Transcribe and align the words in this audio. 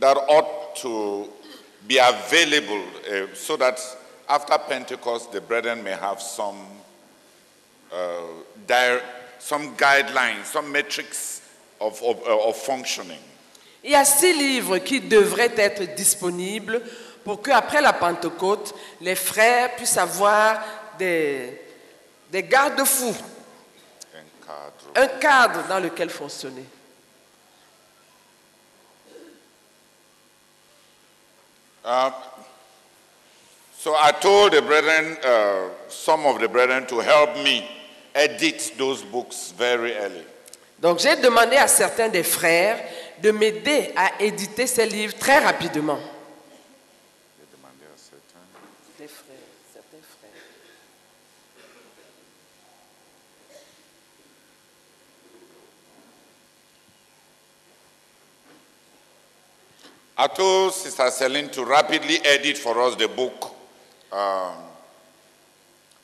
that 0.00 0.16
ought 0.28 0.76
to 0.76 1.28
be 1.86 1.98
available 1.98 2.82
uh, 3.10 3.34
so 3.34 3.56
that 3.56 3.80
after 4.28 4.58
Pentecost, 4.58 5.32
the 5.32 5.40
brethren 5.40 5.82
may 5.82 5.92
have 5.92 6.20
some, 6.20 6.58
uh, 7.92 8.98
some 9.38 9.74
guidelines, 9.76 10.44
some 10.44 10.70
metrics 10.70 11.40
of, 11.80 12.00
of, 12.02 12.20
uh, 12.26 12.48
of 12.48 12.56
functioning. 12.56 13.20
Il 13.82 13.92
y 13.92 13.94
a 13.94 14.04
six 14.04 14.34
livres 14.34 14.78
qui 14.78 15.00
devraient 15.00 15.56
être 15.56 15.94
disponibles 15.94 16.82
pour 17.24 17.40
qu'après 17.40 17.80
la 17.80 17.92
Pentecôte, 17.92 18.74
les 19.00 19.14
frères 19.14 19.76
puissent 19.76 19.96
avoir 19.96 20.60
des, 20.98 21.60
des 22.30 22.42
garde-fous, 22.42 23.14
un 24.96 25.06
cadre 25.20 25.66
dans 25.68 25.78
lequel 25.78 26.10
fonctionner. 26.10 26.64
So 33.78 33.94
I 33.94 34.12
told 34.20 34.52
the 34.52 34.60
brethren, 34.60 35.16
some 35.88 36.26
of 36.26 36.38
the 36.38 36.48
brethren, 36.48 36.86
to 36.88 37.00
help 37.00 37.36
me 37.36 37.66
edit 38.14 38.72
those 38.76 39.02
books 39.02 39.52
very 39.56 39.94
early. 39.94 40.24
Donc 40.78 40.98
j'ai 40.98 41.16
demandé 41.16 41.56
à 41.56 41.66
certains 41.66 42.08
des 42.08 42.22
frères 42.22 42.78
de 43.22 43.30
m'aider 43.30 43.92
à 43.96 44.20
éditer 44.20 44.66
ces 44.66 44.86
livres 44.86 45.14
très 45.18 45.38
rapidement. 45.38 45.98
Des 48.98 49.08
frères, 49.08 49.36
certains 49.72 50.02
frères. 50.02 50.30
I 60.20 60.26
told 60.26 60.72
Sister 60.74 61.08
Celine 61.10 61.48
to 61.50 61.64
rapidly 61.64 62.18
edit 62.24 62.58
for 62.58 62.80
us 62.82 62.96
the 62.96 63.06
book, 63.06 63.54
um, 64.12 64.54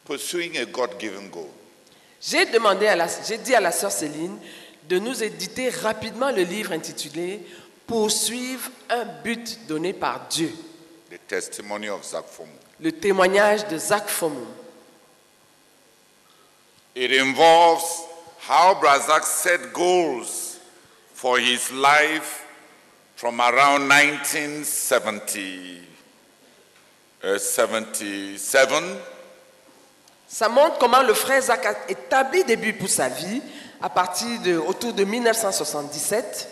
Pursuing 0.05 0.57
a 0.59 0.67
God 0.67 0.99
Given 1.01 1.31
Goal. 1.31 1.51
J'ai 2.21 2.47
demandé 2.47 2.87
à 2.87 2.95
la, 2.97 3.07
j'ai 3.27 3.39
dit 3.39 3.55
à 3.55 3.61
la 3.61 3.73
sœur 3.73 3.91
Céline 3.91 4.39
de 4.89 4.99
nous 4.99 5.23
éditer 5.23 5.69
rapidement 5.71 6.31
le 6.31 6.43
livre 6.43 6.73
intitulé 6.73 7.41
Poursuivre 7.87 8.71
un 8.89 9.05
but 9.23 9.67
donné 9.67 9.93
par 9.93 10.29
Dieu, 10.31 10.51
The 11.11 11.19
testimony 11.29 11.89
of 11.89 12.03
Zach 12.05 12.25
Fomu. 12.27 12.51
le 12.81 12.93
témoignage 12.93 13.67
de 13.69 13.77
Zach 13.79 14.09
Fomon. 14.09 14.47
It 16.95 17.11
involves 17.13 17.85
how 18.49 18.75
Brazak 18.81 19.25
set 19.25 19.73
goals 19.73 20.59
for 21.13 21.39
his 21.39 21.71
life 21.73 22.44
from 23.17 23.41
around 23.41 23.89
1970, 23.89 25.81
uh, 27.23 27.39
77 27.39 29.15
Ça 30.35 30.49
montre 30.49 30.79
comment 30.79 31.03
le 31.03 31.15
frère 31.15 31.41
Zach 31.41 31.65
a 31.65 31.75
établi 31.89 32.43
des 32.43 32.57
buts 32.57 32.73
pour 32.73 32.89
sa 32.89 33.09
vie 33.09 33.41
à 33.81 33.89
partir 33.89 34.41
de 34.41 34.57
autour 34.57 34.93
de 34.93 35.05
1977. 35.05 36.49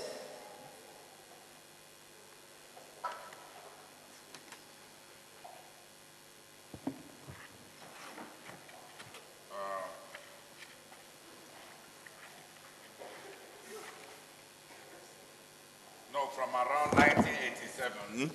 No, 16.13 16.21
from 16.37 16.55
around 16.55 16.95
1987 16.95 18.31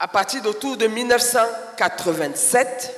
À 0.00 0.06
partir 0.06 0.40
d'autour 0.42 0.76
de 0.76 0.86
1987, 0.86 2.94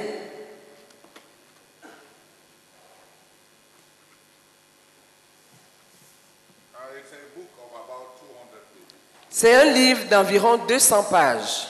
it's 6.98 7.12
a 7.12 7.20
book 7.36 7.50
of 7.60 7.72
about 7.76 8.18
200 8.20 8.50
pages. 8.52 8.88
c'est 9.30 9.56
un 9.56 9.66
livre 9.72 10.06
d'environ 10.10 10.58
200 10.58 11.04
pages. 11.04 11.68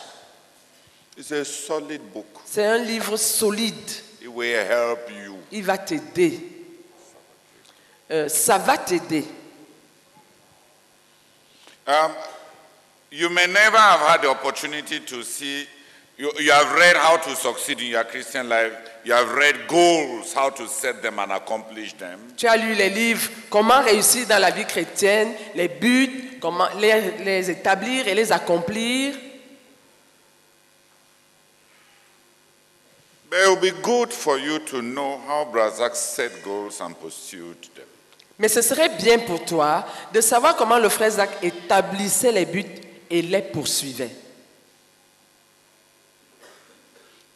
It's 1.17 1.31
a 1.31 1.43
solid 1.43 2.01
book. 2.13 2.27
C'est 2.45 2.65
un 2.65 2.77
livre 2.77 3.17
solide. 3.17 3.89
It 4.21 4.27
will 4.27 4.55
help 4.55 5.09
you. 5.09 5.37
Il 5.51 5.63
va 5.63 5.77
t'aider. 5.77 6.39
Euh, 8.11 8.29
ça 8.29 8.57
va 8.57 8.77
t'aider. 8.77 9.25
Um, 11.87 12.11
you 13.09 13.29
may 13.29 13.47
never 13.47 13.77
have 13.77 14.01
had 14.01 14.21
the 14.21 14.29
opportunity 14.29 14.99
to 14.99 15.23
see, 15.23 15.65
you, 16.17 16.31
you 16.39 16.51
have 16.51 16.73
read 16.73 16.95
how 16.95 17.17
to 17.17 17.35
succeed 17.35 17.79
in 17.79 17.87
your 17.87 18.03
Christian 18.03 18.49
life, 18.49 18.73
you 19.03 19.13
have 19.13 19.31
read 19.33 19.67
goals, 19.67 20.33
how 20.33 20.49
to 20.49 20.67
set 20.67 21.01
them 21.01 21.19
and 21.19 21.31
accomplish 21.31 21.93
them. 21.93 22.19
Tu 22.35 22.47
as 22.47 22.57
lu 22.57 22.73
les 22.73 22.89
livres 22.89 23.29
Comment 23.49 23.81
réussir 23.81 24.27
dans 24.27 24.39
la 24.39 24.51
vie 24.51 24.65
chrétienne, 24.65 25.33
les 25.55 25.67
buts, 25.67 26.39
comment 26.41 26.67
les, 26.79 27.23
les 27.23 27.49
établir 27.51 28.07
et 28.07 28.15
les 28.15 28.31
accomplir. 28.31 29.15
But 33.29 33.39
it 33.39 33.49
will 33.49 33.71
be 33.71 33.81
good 33.83 34.13
for 34.13 34.39
you 34.39 34.59
to 34.59 34.81
know 34.81 35.19
how 35.27 35.45
Brazak 35.51 35.95
set 35.95 36.31
goals 36.43 36.79
and 36.81 36.93
pursued 36.93 37.61
them. 37.75 37.85
Mais 38.39 38.47
ce 38.49 38.61
serait 38.61 38.89
bien 38.89 39.19
pour 39.19 39.43
toi 39.45 39.85
de 40.13 40.21
savoir 40.21 40.55
comment 40.55 40.77
le 40.77 40.89
frère 40.89 41.11
Zach 41.11 41.29
établissait 41.41 42.31
les 42.31 42.45
buts 42.45 42.65
et 43.09 43.21
les 43.21 43.41
poursuivait. 43.41 44.11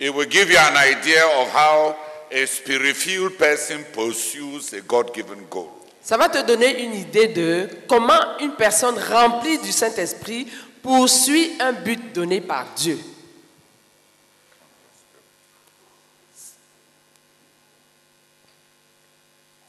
It 0.01 0.09
will 0.09 0.25
give 0.25 0.49
you 0.49 0.57
an 0.57 0.75
idea 0.75 1.23
of 1.23 1.49
how 1.53 1.95
a 2.31 2.47
spirit-filled 2.47 3.37
person 3.37 3.83
pursues 3.93 4.73
a 4.73 4.81
God-given 4.81 5.45
goal. 5.47 5.69
Ça 6.01 6.17
va 6.17 6.27
te 6.27 6.41
donner 6.41 6.83
une 6.83 6.95
idée 6.95 7.27
de 7.27 7.69
comment 7.87 8.39
une 8.39 8.55
personne 8.55 8.97
remplie 8.97 9.59
du 9.59 9.71
Saint-Esprit 9.71 10.47
poursuit 10.81 11.51
un 11.59 11.73
but 11.73 12.11
donné 12.15 12.41
par 12.41 12.65
Dieu. 12.75 12.97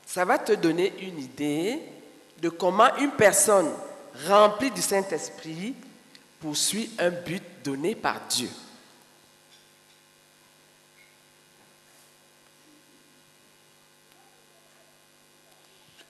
Ça 0.06 0.24
va 0.24 0.38
te 0.38 0.52
donner 0.52 0.94
une 1.02 1.18
idée 1.18 1.78
de 2.40 2.48
comment 2.48 2.96
une 2.96 3.10
personne 3.10 3.70
remplie 4.26 4.70
du 4.70 4.80
Saint-Esprit 4.80 5.74
poursuit 6.40 6.90
un 6.98 7.10
but 7.10 7.42
donné 7.62 7.94
par 7.94 8.18
Dieu. 8.30 8.48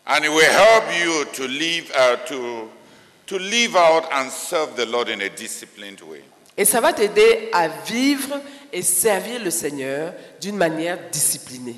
And 0.06 0.24
it 0.24 0.28
will 0.28 0.50
help 0.50 0.84
you 0.98 1.24
to 1.32 1.48
live, 1.48 1.92
uh, 1.96 2.16
to, 2.26 2.68
to 3.26 3.38
live 3.38 3.76
out 3.76 4.08
and 4.12 4.30
serve 4.30 4.74
the 4.76 4.86
Lord 4.86 5.08
in 5.08 5.20
a 5.20 5.28
disciplined 5.28 6.00
way. 6.00 6.22
Et 6.56 6.64
ça 6.64 6.81
va 6.81 6.93
t'aider 6.93 7.49
à 7.52 7.69
vivre 7.69 8.40
et 8.72 8.82
servir 8.82 9.40
le 9.43 9.50
Seigneur 9.50 10.12
d'une 10.40 10.56
manière 10.56 10.99
disciplinée. 11.10 11.76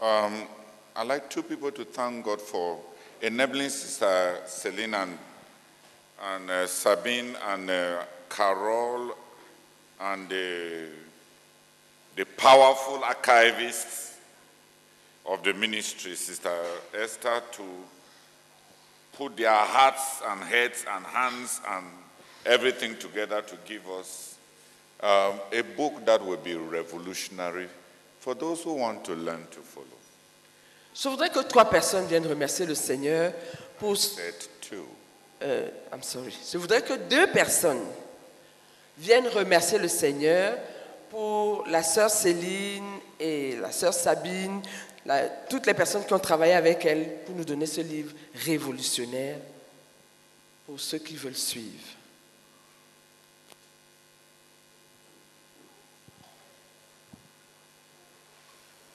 Um, 0.00 0.32
I'd 0.96 1.06
like 1.06 1.28
two 1.28 1.42
people 1.42 1.70
to 1.70 1.84
thank 1.84 2.24
God 2.24 2.40
for 2.40 2.78
enabling 3.20 3.68
Sister 3.68 4.38
Celine 4.46 4.94
and, 4.94 5.18
and 6.22 6.50
uh, 6.50 6.66
Sabine 6.66 7.36
and 7.46 7.68
uh, 7.68 8.02
Carol 8.30 9.14
and 10.00 10.28
the, 10.28 10.86
the 12.16 12.24
powerful 12.24 12.98
archivists 12.98 14.14
of 15.26 15.42
the 15.42 15.52
ministry, 15.52 16.14
Sister 16.14 16.50
Esther, 16.94 17.42
to 17.52 17.62
put 19.12 19.36
their 19.36 19.52
hearts 19.52 20.22
and 20.26 20.42
heads 20.44 20.84
and 20.90 21.04
hands 21.04 21.60
and 21.68 21.84
everything 22.46 22.96
together 22.96 23.42
to 23.42 23.56
give 23.66 23.86
us 23.88 24.36
um, 25.02 25.34
a 25.52 25.62
book 25.76 26.04
that 26.06 26.24
will 26.24 26.36
be 26.38 26.54
revolutionary 26.54 27.68
For 28.20 28.34
those 28.34 28.62
who 28.62 28.74
want 28.74 29.02
to 29.06 29.14
learn 29.14 29.46
to 29.50 29.60
follow, 29.60 29.86
Je 30.94 31.08
voudrais 31.08 31.30
que 31.30 31.42
trois 31.44 31.64
personnes 31.70 32.06
viennent 32.06 32.26
remercier 32.26 32.66
le 32.66 32.74
Seigneur 32.74 33.32
pour... 33.78 33.96
set 33.96 34.48
two. 34.60 34.86
euh, 35.42 35.68
I'm 35.92 36.02
sorry. 36.02 36.34
Je 36.52 36.58
voudrais 36.58 36.82
que 36.82 36.94
deux 37.08 37.28
personnes 37.28 37.82
viennent 39.00 39.28
remercier 39.28 39.78
le 39.78 39.88
Seigneur 39.88 40.56
pour 41.08 41.66
la 41.66 41.82
sœur 41.82 42.10
Céline 42.10 42.98
et 43.18 43.56
la 43.56 43.72
sœur 43.72 43.94
Sabine, 43.94 44.62
toutes 45.48 45.66
les 45.66 45.74
personnes 45.74 46.04
qui 46.04 46.12
ont 46.12 46.18
travaillé 46.18 46.52
avec 46.52 46.84
elle 46.84 47.24
pour 47.24 47.34
nous 47.34 47.44
donner 47.44 47.66
ce 47.66 47.80
livre 47.80 48.14
révolutionnaire 48.44 49.38
pour 50.66 50.78
ceux 50.78 50.98
qui 50.98 51.16
veulent 51.16 51.34
suivre. 51.34 51.82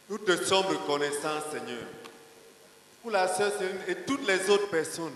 Nous 0.08 0.20
te 0.20 0.46
sommes 0.46 0.68
reconnaissants, 0.68 1.42
Seigneur, 1.52 1.84
pour 3.02 3.10
la 3.10 3.28
sœur 3.28 3.52
Céline 3.58 3.82
et 3.88 3.96
toutes 4.06 4.26
les 4.28 4.50
autres 4.52 4.70
personnes 4.70 5.16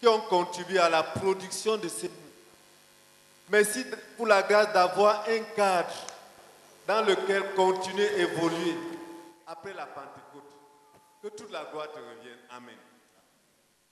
qui 0.00 0.06
ont 0.06 0.20
contribué 0.20 0.78
à 0.78 0.88
la 0.88 1.02
production 1.02 1.76
de 1.76 1.88
livres. 1.88 2.21
Merci 3.48 3.84
pour 4.16 4.26
la 4.26 4.42
grâce 4.42 4.72
d'avoir 4.72 5.24
un 5.28 5.42
cadre 5.54 5.92
dans 6.86 7.02
lequel 7.02 7.54
continuer 7.54 8.08
à 8.08 8.18
évoluer 8.18 8.76
après 9.46 9.74
la 9.74 9.86
Pentecôte. 9.86 10.52
Que 11.22 11.28
toute 11.28 11.50
la 11.50 11.64
gloire 11.66 11.90
te 11.92 11.98
revienne. 11.98 12.38
Amen. 12.50 12.76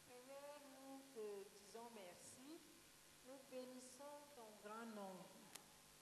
Seigneur, 0.09 0.61
nous 0.65 1.01
te 1.15 1.49
disons 1.59 1.89
merci. 1.95 2.61
Nous 3.27 3.39
bénissons 3.51 4.19
ton 4.35 4.51
grand 4.65 4.87
nom 4.97 5.15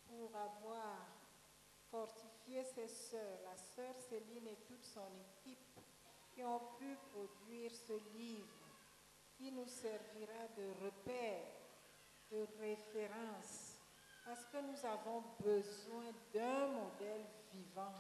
pour 0.07 0.31
avoir 0.35 1.07
fortifié 1.91 2.65
ses 2.65 2.89
sœurs, 2.89 3.41
la 3.45 3.57
sœur 3.57 3.95
Céline 4.09 4.47
et 4.47 4.59
toute 4.67 4.85
son 4.85 5.09
équipe, 5.37 5.81
qui 6.35 6.43
ont 6.45 6.63
pu 6.79 6.97
produire 7.13 7.73
ce 7.73 7.95
livre 8.17 8.47
qui 9.37 9.53
nous 9.53 9.67
servira 9.67 10.49
de 10.57 10.85
repère, 10.85 11.45
de 12.31 12.47
référence, 12.61 13.79
parce 14.25 14.45
que 14.47 14.59
nous 14.59 14.87
avons 14.87 15.23
besoin 15.41 16.13
d'un 16.33 16.69
modèle 16.69 17.25
vivant 17.53 17.95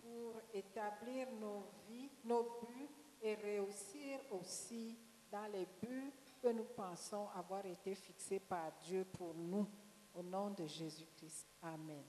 pour 0.00 0.40
établir 0.54 1.26
nos 1.40 1.64
vies, 1.88 2.10
nos 2.24 2.60
buts 2.62 2.88
et 3.22 3.34
réussir 3.34 4.20
aussi 4.30 4.96
dans 5.30 5.46
les 5.46 5.66
buts 5.82 6.12
que 6.40 6.48
nous 6.48 6.64
pensons 6.64 7.28
avoir 7.36 7.66
été 7.66 7.94
fixés 7.94 8.40
par 8.40 8.72
Dieu 8.86 9.04
pour 9.04 9.34
nous. 9.34 9.68
Au 10.14 10.22
nom 10.22 10.50
de 10.50 10.66
Jésus-Christ. 10.66 11.46
Amen. 11.62 12.02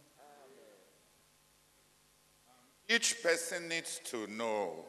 Each 2.88 3.22
person 3.22 3.68
needs 3.68 4.00
to 4.06 4.26
know 4.26 4.86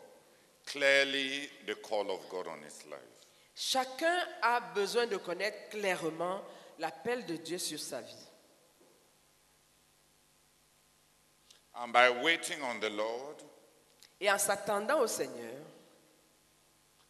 clearly 0.64 1.50
the 1.66 1.74
call 1.74 2.10
of 2.10 2.26
God 2.30 2.46
on 2.46 2.62
his 2.62 2.86
life. 2.86 3.19
Chacun 3.62 4.26
a 4.40 4.58
besoin 4.74 5.06
de 5.06 5.18
connaître 5.18 5.68
clairement 5.68 6.42
l'appel 6.78 7.26
de 7.26 7.36
Dieu 7.36 7.58
sur 7.58 7.78
sa 7.78 8.00
vie. 8.00 8.26
And 11.74 11.92
by 11.92 12.08
waiting 12.22 12.62
on 12.62 12.80
the 12.80 12.88
Lord, 12.88 13.44
Et 14.18 14.30
en 14.30 14.38
s'attendant 14.38 15.00
au 15.00 15.06
Seigneur, 15.06 15.60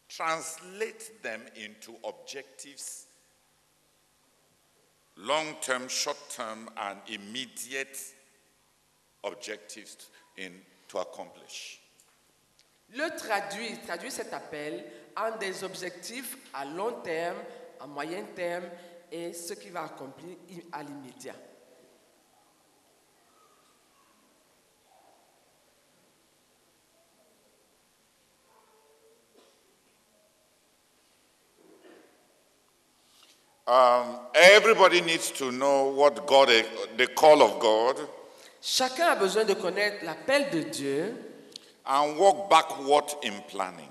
translate 0.09 1.23
them 1.23 1.41
into 1.57 1.97
objectives, 2.03 3.07
long 5.19 5.55
term, 5.61 5.89
short 5.89 6.19
term, 6.31 6.69
and 6.77 6.97
immediate 7.07 7.97
objectives 9.23 10.11
in, 10.37 10.51
to 10.89 10.99
accomplish. 10.99 11.80
Le 12.95 13.17
traduire, 13.17 13.81
traduire 13.87 14.13
cet 14.13 14.33
appel 14.33 14.85
en 15.17 15.37
des 15.37 15.65
objectifs 15.65 16.37
à 16.53 16.65
long 16.65 17.01
terme, 17.03 17.39
à 17.81 17.87
moyen 17.87 18.25
terme 18.35 18.65
et 19.11 19.33
ce 19.33 19.55
qui 19.55 19.71
va 19.71 19.85
accomplir 19.85 20.37
à 20.73 20.83
l'immédiat. 20.83 21.35
Um, 33.67 34.19
everybody 34.35 35.01
needs 35.01 35.31
to 35.31 35.53
know 35.53 35.93
what 35.95 36.27
God, 36.27 36.49
the 36.97 37.07
call 37.07 37.41
of 37.41 37.61
God, 37.61 37.99
Chacun 38.61 39.07
a 39.13 39.15
besoin 39.15 39.45
de 39.45 39.55
connaître 39.55 40.05
l'appel 40.05 40.51
de 40.51 40.61
Dieu 40.61 41.15
and 41.91 42.17
walk 42.17 42.49
backward 42.49 43.05
in 43.25 43.41
planning. 43.49 43.91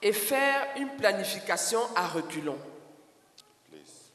et 0.00 0.12
faire 0.12 0.68
une 0.76 0.90
planification 0.96 1.80
à 1.96 2.06
reculons. 2.06 2.58
Please. 3.68 4.12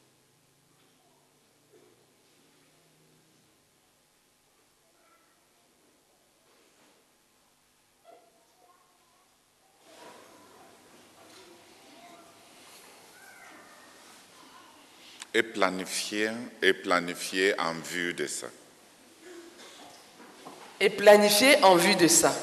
Et 15.34 15.42
planifier, 15.42 16.30
et 16.62 16.72
planifier 16.72 17.60
en 17.60 17.74
vue 17.74 18.14
de 18.14 18.26
ça. 18.26 18.46
Et 20.80 20.90
planifier 20.90 21.62
en 21.62 21.76
vue 21.76 21.96
de 21.96 22.08
ça. 22.08 22.34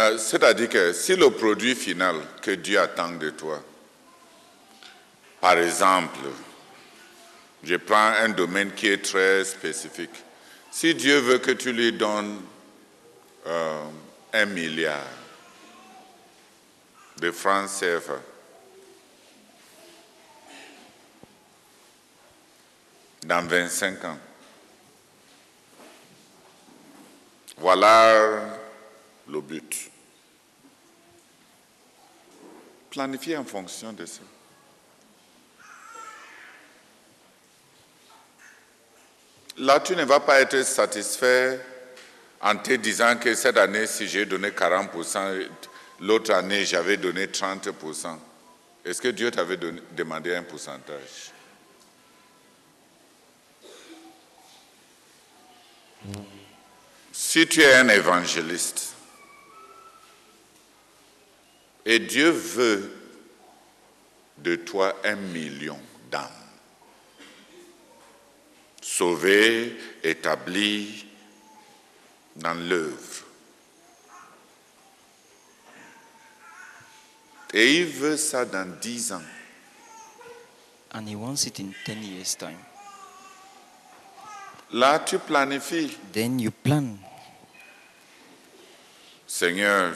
Euh, 0.00 0.16
C'est-à-dire 0.16 0.68
que 0.70 0.92
si 0.94 1.14
le 1.14 1.30
produit 1.30 1.74
final 1.74 2.16
que 2.40 2.52
Dieu 2.52 2.80
attend 2.80 3.10
de 3.10 3.30
toi, 3.30 3.62
par 5.40 5.58
exemple, 5.58 6.20
je 7.62 7.76
prends 7.76 8.12
un 8.22 8.30
domaine 8.30 8.72
qui 8.72 8.88
est 8.88 9.04
très 9.04 9.44
spécifique. 9.44 10.24
Si 10.70 10.94
Dieu 10.94 11.18
veut 11.18 11.38
que 11.38 11.50
tu 11.50 11.72
lui 11.72 11.92
donnes 11.92 12.40
euh, 13.46 13.84
un 14.32 14.46
milliard 14.46 15.04
de 17.18 17.30
francs 17.30 17.68
CFA, 17.68 18.20
dans 23.26 23.46
25 23.46 24.04
ans, 24.06 24.18
voilà 27.58 28.58
le 29.28 29.40
but. 29.42 29.89
Planifier 32.90 33.36
en 33.36 33.44
fonction 33.44 33.92
de 33.92 34.04
ça. 34.04 34.20
Là, 39.58 39.78
tu 39.80 39.94
ne 39.94 40.04
vas 40.04 40.20
pas 40.20 40.40
être 40.40 40.62
satisfait 40.64 41.60
en 42.40 42.56
te 42.56 42.72
disant 42.72 43.16
que 43.16 43.34
cette 43.34 43.58
année, 43.58 43.86
si 43.86 44.08
j'ai 44.08 44.24
donné 44.26 44.50
40%, 44.50 45.46
l'autre 46.00 46.32
année, 46.32 46.64
j'avais 46.64 46.96
donné 46.96 47.26
30%. 47.26 48.18
Est-ce 48.84 49.02
que 49.02 49.08
Dieu 49.08 49.30
t'avait 49.30 49.58
demandé 49.92 50.34
un 50.34 50.42
pourcentage? 50.42 51.32
Si 57.12 57.46
tu 57.46 57.60
es 57.60 57.74
un 57.74 57.88
évangéliste 57.90 58.94
et 61.84 61.98
Dieu 61.98 62.30
veut 62.30 62.90
de 64.38 64.56
toi 64.56 64.96
un 65.04 65.16
million 65.16 65.78
d'âmes, 66.10 66.28
sauvées, 68.80 69.76
établies 70.02 71.06
dans 72.36 72.54
l'œuvre, 72.54 73.24
et 77.52 77.78
il 77.80 77.86
veut 77.86 78.16
ça 78.16 78.44
dans 78.44 78.78
dix 78.80 79.12
ans, 79.12 79.22
and 80.92 81.06
he 81.06 81.14
wants 81.14 81.46
it 81.46 81.60
in 81.60 81.72
10 81.86 81.94
years' 81.94 82.36
time. 82.36 82.58
là 84.72 84.98
tu 84.98 85.18
planifies. 85.18 85.96
Then 86.12 86.38
you 86.38 86.50
plan. 86.50 86.98
Seigneur, 89.26 89.94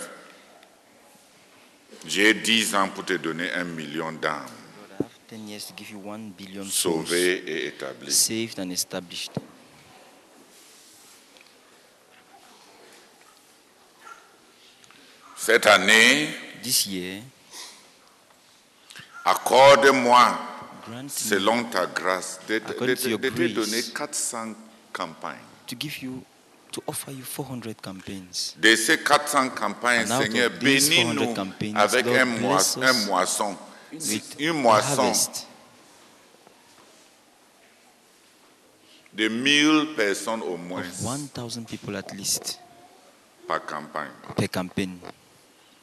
j'ai 2.07 2.35
dix 2.35 2.75
ans 2.75 2.89
pour 2.89 3.05
te 3.05 3.15
donner 3.15 3.51
un 3.53 3.65
million 3.65 4.13
d'âmes, 4.13 4.47
Lord, 4.91 5.01
I 5.01 5.05
have 5.05 5.39
10 5.41 5.51
years 5.51 5.67
to 5.67 5.75
give 5.77 5.91
you 5.91 5.99
1 5.99 6.33
billion 6.37 6.65
souls 6.65 7.07
sauvées 7.07 7.43
et 7.47 7.67
établies. 7.69 8.13
saved 8.13 8.59
and 8.61 8.71
established. 8.71 9.33
Cette 15.37 15.67
année, 15.67 16.29
This 16.63 16.87
year, 16.87 17.21
accorde-moi, 19.23 20.39
selon 21.09 21.65
ta 21.65 21.85
grâce, 21.85 22.41
de, 22.49 22.59
te 22.59 23.49
donner 23.53 23.83
400 23.95 24.55
campagnes. 24.91 25.37
to 25.67 25.77
give 25.79 26.03
you, 26.03 26.25
to 26.75 26.83
offer 26.89 27.13
you 27.13 27.23
400 27.25 27.81
campaigns. 27.81 28.55
De 28.59 28.75
ces 28.75 28.99
400 28.99 29.51
campagnes, 29.51 30.11
And 30.11 30.21
Seigneur, 30.23 30.51
bénis-nous 30.51 31.15
400 31.21 31.35
campaigns, 31.35 31.77
avec 31.77 32.07
un, 32.07 32.25
mois- 32.25 32.79
un 32.83 32.93
moisson. 33.07 33.57
Une 34.41 34.53
moisson 34.55 35.13
de 39.13 39.29
1000 39.29 39.95
personnes 39.95 40.43
au 40.43 40.57
moins 40.57 40.81
of 40.83 41.01
1,000 41.37 41.65
people 41.65 41.95
at 41.97 42.13
least 42.13 42.59
par 43.47 43.65
campagne. 43.65 44.11
per 44.37 44.49
campaign. 44.49 44.99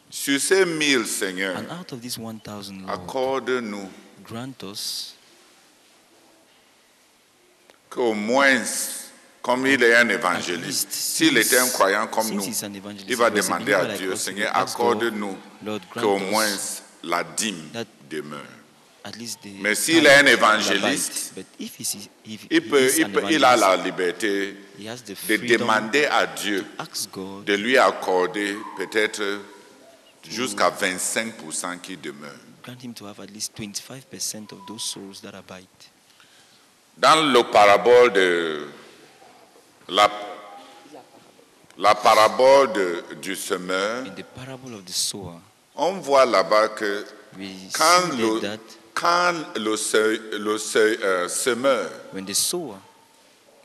Sur 0.09 0.41
ces 0.41 0.65
1000, 0.65 1.05
Seigneur, 1.07 1.55
And 1.55 1.71
out 1.71 1.93
of 1.93 2.01
these 2.01 2.17
1,000, 2.17 2.81
Lord, 2.85 2.89
accorde-nous 2.91 3.89
grant 4.25 4.61
us 4.63 5.15
qu'au 7.89 8.13
moins, 8.13 8.61
comme 9.41 9.65
il 9.65 9.81
est 9.83 9.95
un 9.95 10.07
évangéliste, 10.09 10.91
s'il 10.91 11.37
était 11.37 11.57
un 11.57 11.67
croyant 11.69 12.07
comme 12.07 12.29
nous, 12.31 12.45
il 13.07 13.15
va 13.15 13.29
demander 13.29 13.73
à 13.73 13.85
Dieu, 13.97 14.15
Seigneur, 14.15 14.55
accorde-nous 14.55 15.37
qu'au 15.99 16.17
moins 16.17 16.47
la 17.03 17.23
dîme 17.23 17.69
that 17.73 17.85
demeure. 18.09 18.39
Mais 19.61 19.73
s'il 19.73 20.05
est 20.05 20.13
un 20.13 20.25
évangéliste, 20.27 21.33
Il, 21.59 21.65
he 22.51 22.61
peut, 22.61 22.85
is 22.85 22.99
il, 22.99 23.05
an 23.05 23.09
peut- 23.09 23.23
il 23.31 23.43
a 23.43 23.55
la 23.57 23.75
liberté 23.77 24.55
de 24.77 25.47
demander 25.57 26.05
à 26.05 26.27
Dieu 26.27 26.63
de 27.45 27.53
lui 27.55 27.79
accorder 27.79 28.55
peut-être 28.77 29.23
jusqu'à 30.29 30.69
25% 30.69 31.79
qui 31.81 31.97
demeure. 31.97 32.29
grant 32.63 32.77
him 32.83 32.93
to 32.93 33.07
have 33.07 33.19
at 33.19 33.31
least 33.31 33.53
25% 33.57 34.51
of 34.53 34.59
those 34.67 34.83
souls 34.83 35.19
that 35.23 35.33
abide. 35.35 35.65
Dans 36.95 37.15
le 37.33 37.41
parabole 37.51 38.13
de 38.13 38.67
la, 39.91 40.09
la 41.77 41.95
parabole 41.95 42.71
de- 42.73 43.03
du 43.21 43.35
semeur, 43.35 44.05
In 44.05 44.15
the 44.15 44.23
parable 44.23 44.73
of 44.75 44.85
the 44.85 44.91
sower, 44.93 45.39
on 45.75 45.99
voit 45.99 46.25
là-bas 46.25 46.69
que 46.69 47.05
we 47.37 47.47
quand 47.73 48.11
see 48.11 48.17
le, 48.17 48.39
that 48.41 48.59
quand 48.93 49.33
le, 49.57 49.75
se- 49.77 50.37
le 50.37 50.57
se- 50.57 50.97
euh, 51.03 51.27
semeur 51.27 51.89
when 52.13 52.25
the 52.25 52.33
sower 52.33 52.75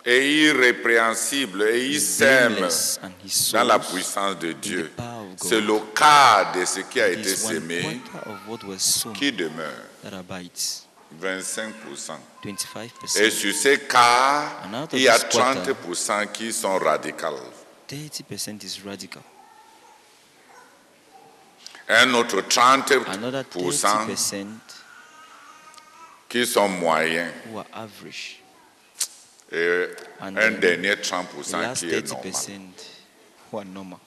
est 0.05 0.25
irrépréhensible 0.25 1.63
et 1.63 1.85
il 1.87 1.97
is 1.97 2.01
sème 2.01 2.53
blameless 2.55 3.01
and 3.03 3.11
he 3.25 3.53
dans 3.53 3.65
la 3.65 3.79
puissance 3.81 4.39
de 4.39 4.53
Dieu, 4.53 4.85
the 4.85 4.97
power 4.97 5.23
of 5.33 5.37
God, 5.41 5.49
c'est 5.49 5.61
le 5.61 5.79
quart 5.95 6.53
de 6.53 6.65
ce 6.65 6.81
qui 6.81 7.01
a 7.01 7.09
it 7.11 7.19
été 7.19 7.31
is 7.33 7.45
one 7.45 7.55
semé 7.55 7.83
quarter 8.13 8.31
of 8.31 8.37
what 8.49 8.59
was 8.69 8.79
sown 8.79 9.13
qui 9.15 9.33
demeure, 9.33 9.83
that 10.05 10.15
abides, 10.17 10.86
25%. 11.15 12.19
25%. 12.45 13.21
Et 13.21 13.31
sur 13.31 13.55
ces 13.55 13.79
of 13.79 14.93
il 14.93 15.03
y 15.03 15.09
a 15.09 15.15
this 15.19 15.25
quarter, 15.31 15.73
30% 15.73 16.33
qui 16.33 16.53
sont 16.53 16.79
radicaux. 16.79 17.39
30% 17.89 18.65
is 18.65 18.81
radical. 18.85 19.23
Un 21.89 22.13
autre 22.15 22.43
Another 23.09 23.45
30% 23.45 24.07
30% 24.09 24.47
qui 26.29 26.45
sont 26.47 26.69
moyens. 26.69 27.33
who 27.49 27.59
are 27.59 27.67
average. 27.73 28.41
Et 29.53 29.87
And 30.21 30.37
un 30.37 30.51
then 30.51 30.61
dernier 30.61 30.97
The 30.97 31.03
30% 31.05 31.63
last 31.63 31.87
qui 31.87 31.95
est 31.95 32.09
normal. 32.09 32.33
30% 32.33 32.61
who 33.53 33.59
are 33.59 33.65
normal. 33.65 33.99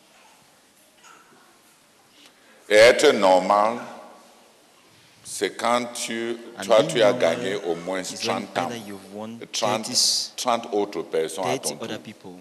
Et 2.67 2.75
être 2.75 3.11
normal, 3.13 3.79
c'est 5.31 5.55
quand 5.55 5.86
tu, 5.93 6.38
toi, 6.65 6.79
as 6.79 7.13
gagné 7.13 7.55
au 7.55 7.75
moins 7.75 8.01
is 8.01 8.15
when 8.27 8.48
30 8.48 8.57
ans, 8.57 8.69
either 8.71 8.81
you've 8.88 9.13
won 9.13 9.38
30, 9.51 9.83
30, 9.83 10.33
30 10.36 10.67
autres 10.74 11.03
personnes 11.03 11.45
à 11.45 11.57
30 11.59 11.62
ton 11.62 11.69
tour. 11.75 11.83
other 11.83 12.00
people 12.00 12.31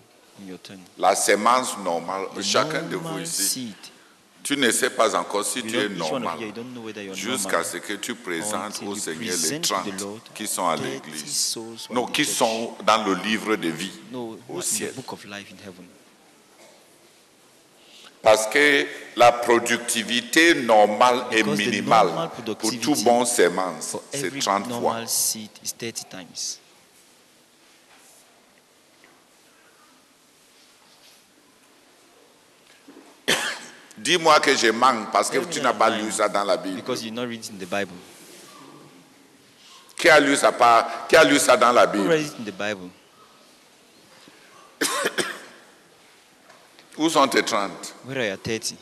in 0.43 0.49
your 0.49 0.59
turn. 0.59 0.79
La 0.99 1.15
sémence 1.15 1.77
normale, 1.85 2.29
The 2.35 2.41
chacun 2.43 2.83
de 2.83 2.97
vous 2.97 3.19
ici, 3.19 3.75
tu 4.43 4.57
ne 4.57 4.71
sais 4.71 4.89
pas 4.89 5.15
encore 5.15 5.45
si 5.45 5.59
You 5.61 5.67
tu 5.69 5.77
es 5.79 5.89
normal. 5.91 6.39
Jusqu'à 7.13 7.63
ce 7.63 7.77
que 7.77 7.93
tu 7.95 8.15
présentes 8.15 8.81
au 8.87 8.95
Seigneur 8.97 9.37
les 9.37 9.59
present 9.59 9.61
to 9.61 9.75
30 9.75 9.85
the 9.97 10.01
Lord 10.01 10.21
qui 10.35 10.47
sont 10.47 10.67
à 10.69 10.77
30 10.77 10.87
l'église. 10.87 11.59
Non, 11.91 12.07
qui 12.07 12.25
sont 12.25 12.73
dans 12.87 13.05
le 13.05 13.15
livre 13.23 13.57
de 13.57 13.69
vie 13.69 13.93
No, 14.11 14.39
au 14.49 14.63
ciel. 14.63 14.93
the 14.93 14.97
book 14.97 15.13
of 15.13 15.25
life 15.27 15.53
in 15.53 15.57
heaven. 15.63 15.85
Parce 18.23 18.47
que 18.49 18.87
la 19.17 19.33
productivité 19.33 20.55
normale 20.55 21.25
the 21.31 21.45
minimale 21.45 22.07
normal 22.09 22.31
pour 22.59 22.71
tout 22.81 22.95
bon 23.05 23.25
sémence, 23.25 23.91
For 23.91 24.03
c'est 24.13 24.27
every 24.27 24.41
30 24.41 24.65
fois. 24.67 24.75
normal 24.75 25.09
seed 25.09 25.51
is 25.65 25.73
30 25.73 26.09
times. 26.11 26.59
Dis-moi 33.99 34.41
que 34.41 34.55
je 34.57 34.71
manque 34.71 35.11
parce 35.13 35.31
que 35.31 35.39
tu 35.39 35.61
n'as 35.61 35.73
pas 35.73 35.91
lu 35.91 36.11
ça 36.13 36.29
dans 36.29 36.45
la 36.45 36.57
Bible. 36.57 36.77
Because 36.77 37.05
you're 37.05 37.15
not 37.15 37.27
reading 37.27 37.59
the 37.59 37.67
Bible. 37.67 37.95
Qui 39.97 40.09
a 40.09 40.21
lu 40.21 40.37
ça, 40.37 40.53
pas, 40.53 41.07
qui 41.09 41.17
a 41.17 41.25
lu 41.25 41.39
ça 41.39 41.57
dans 41.57 41.73
la 41.73 41.87
Bible 41.87 42.09
read 42.09 42.27
it 42.27 42.35
in 42.39 42.45
the 42.45 42.53
Bible? 42.53 42.91
Où 46.99 47.09
sont 47.09 47.29
tes 47.29 47.43
30 47.43 47.95
Where 48.07 48.19
are 48.19 48.27
your 48.27 48.39
30? 48.39 48.75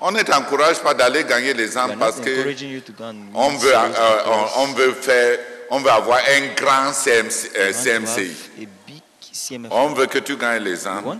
On 0.00 0.12
ne 0.12 0.22
t'encourage 0.22 0.80
pas 0.80 0.94
d'aller 0.94 1.24
gagner 1.24 1.54
les 1.54 1.76
âmes 1.76 1.98
parce 1.98 2.20
que 2.20 2.54
on 3.34 3.50
veut, 3.56 3.74
euh, 3.74 4.22
on, 4.26 4.62
on 4.62 4.66
veut 4.72 4.92
faire, 4.92 5.38
on 5.70 5.80
veut 5.80 5.90
avoir 5.90 6.20
un 6.28 6.54
grand 6.54 6.92
CMC, 6.92 7.50
euh, 7.56 7.72
CMCI. 7.72 8.36
CMF. 9.32 9.70
On 9.72 9.88
veut 9.94 10.06
que 10.06 10.18
tu 10.18 10.36
gagnes 10.36 10.62
les 10.62 10.86
âmes, 10.86 11.18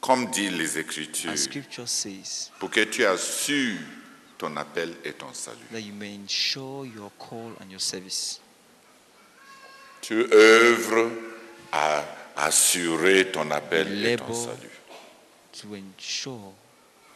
comme 0.00 0.26
dit 0.30 0.48
les 0.50 0.78
Écritures, 0.78 1.30
as 1.32 1.36
Scripture 1.36 1.88
says, 1.88 2.50
pour 2.58 2.70
que 2.70 2.84
tu 2.84 3.04
assures 3.04 3.78
ton 4.38 4.56
appel 4.56 4.94
et 5.04 5.12
ton 5.12 5.32
salut. 5.32 5.58
that 5.72 5.80
you 5.80 5.92
may 5.92 6.16
ensure 6.16 6.86
your 6.86 7.10
call 7.18 7.52
and 7.60 7.70
your 7.70 7.80
service. 7.80 8.40
Tu 10.00 10.26
œuvres 10.32 11.10
à 11.72 12.04
assurer 12.36 13.30
ton 13.30 13.50
appel 13.50 14.06
et 14.06 14.16
ton 14.16 14.32
salut. 14.32 14.70
To 15.60 15.68
ensure, 15.74 16.52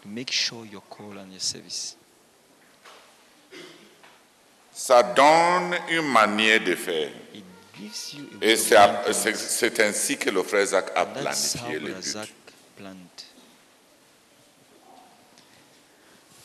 to 0.02 0.08
make 0.08 0.30
sure 0.30 0.66
your 0.66 0.82
call 0.90 1.18
and 1.18 1.30
your 1.30 1.40
service. 1.40 1.96
Ça 4.72 5.02
donne 5.02 5.78
une 5.88 6.12
manière 6.12 6.60
de 6.60 6.74
faire. 6.74 7.10
It 7.32 7.44
gives 7.78 8.14
you 8.14 8.26
a 8.42 8.44
Et 8.44 8.56
c'est 8.56 9.80
ainsi 9.80 10.18
que 10.18 10.30
le 10.30 10.42
frère 10.42 10.66
Zach 10.66 10.86
a 10.94 11.06
planifié 11.06 11.78
le 11.78 11.94
but, 11.94 12.28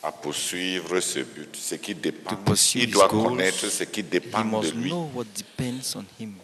à 0.02 0.12
poursuivre 0.12 0.98
ce 1.00 1.20
but, 1.20 1.54
ce 1.56 1.74
qui 1.74 1.94
dépend. 1.94 2.36
Il 2.74 2.90
doit 2.90 3.08
goals. 3.08 3.28
connaître 3.28 3.66
ce 3.68 3.84
qui 3.84 4.00
He 4.00 4.04
dépend 4.04 4.44
de 4.60 4.70
lui. 4.70 4.90
know 4.90 5.10
what 5.14 5.24
depends 5.36 5.96
on 5.96 6.04
him. 6.22 6.34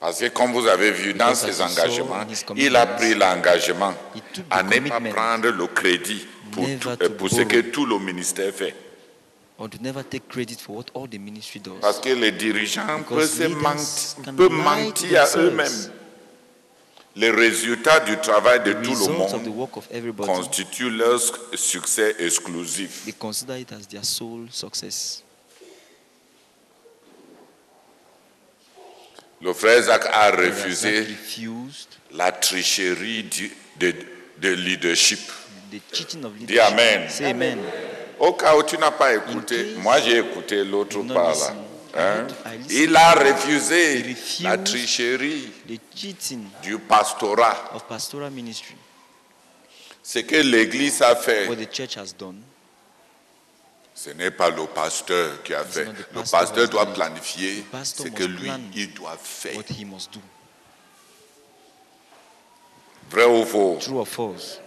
Parce 0.00 0.18
que 0.20 0.28
comme 0.28 0.52
vous 0.52 0.66
avez 0.66 0.90
vu 0.90 1.14
dans 1.14 1.26
Because 1.30 1.50
ses 1.50 1.62
engagements, 1.62 2.26
il 2.56 2.76
a 2.76 2.86
pris 2.86 3.14
l'engagement 3.14 3.94
à 4.50 4.62
ne 4.62 4.88
pas 4.88 5.00
prendre 5.00 5.48
le 5.50 5.66
crédit 5.68 6.26
pour, 6.50 6.66
tout- 6.66 7.28
ce 7.28 7.42
que 7.42 7.60
tout 7.70 7.86
le 7.86 7.98
ministère 7.98 8.52
fait. 8.52 8.74
Or 9.56 9.70
to 9.70 9.78
never 9.80 10.02
take 10.02 10.24
credit 10.28 10.56
for 10.60 10.76
what 10.76 10.86
all 10.96 11.08
the 11.08 11.18
ministry 11.18 11.60
does. 11.60 11.78
Parce 11.80 12.00
que 12.00 12.08
les 12.10 12.32
dirigeants 12.32 13.02
peuvent, 13.08 14.50
mentir- 14.50 15.16
à 15.16 15.38
eux-mêmes. 15.38 15.90
Les 17.16 17.30
résultats 17.30 18.00
du 18.00 18.16
travail 18.18 18.60
de 18.64 18.72
tout 18.72 18.94
le 18.94 19.12
monde 19.12 20.16
constituent 20.16 20.90
leur 20.90 21.20
succès 21.54 22.16
exclusif. 22.18 23.04
they 23.04 23.12
consider 23.12 23.60
it 23.60 23.70
as 23.72 23.86
their 23.86 24.04
sole 24.04 24.48
success. 24.50 25.22
Le 29.40 29.52
frère 29.52 29.82
Zach 29.82 30.06
a 30.10 30.30
refusé 30.30 31.06
la 32.12 32.32
tricherie 32.32 33.24
de, 33.78 33.92
de 34.38 34.48
leadership. 34.48 35.20
Dis. 35.70 36.58
Amen. 36.58 37.08
Amen. 37.22 37.58
Au 38.18 38.32
cas 38.32 38.56
où 38.56 38.62
tu 38.62 38.78
n'as 38.78 38.90
pas 38.92 39.14
écouté, 39.14 39.74
moi 39.78 40.00
j'ai 40.00 40.18
écouté 40.18 40.64
l'autre 40.64 41.00
part 41.12 41.36
là. 41.36 41.54
Hein? 41.96 42.26
listened. 42.58 42.70
Il 42.70 42.96
a 42.96 43.12
refusé 43.12 44.16
la 44.40 44.58
tricherie 44.58 45.50
du 46.62 46.78
pastorat. 46.78 47.70
of 47.72 47.84
pastoral 47.84 48.30
ministry, 48.32 48.74
Ce 50.02 50.18
que 50.18 50.36
l'Église 50.36 51.00
a 51.02 51.14
fait, 51.14 51.48
what 51.48 51.56
the 51.56 51.72
church 51.72 51.96
has 51.96 52.12
done, 52.12 52.40
ce 53.94 54.10
n'est 54.10 54.32
pas 54.32 54.50
le 54.50 54.66
pasteur 54.66 55.42
qui 55.44 55.54
a 55.54 55.64
fait. 55.64 55.86
Le 56.12 56.22
pasteur 56.28 56.68
doit 56.68 56.92
planifier 56.92 57.64
ce 57.84 58.08
que 58.08 58.24
lui, 58.24 58.50
il 58.74 58.92
doit 58.92 59.16
faire. 59.22 59.56
what 59.56 59.64
he 59.70 59.84
must 59.84 60.12
do. 60.12 60.20
Vrai 63.10 63.24
ou 63.26 63.44
faux? 63.44 63.78
True 63.80 63.98
or 63.98 64.08
false? 64.08 64.58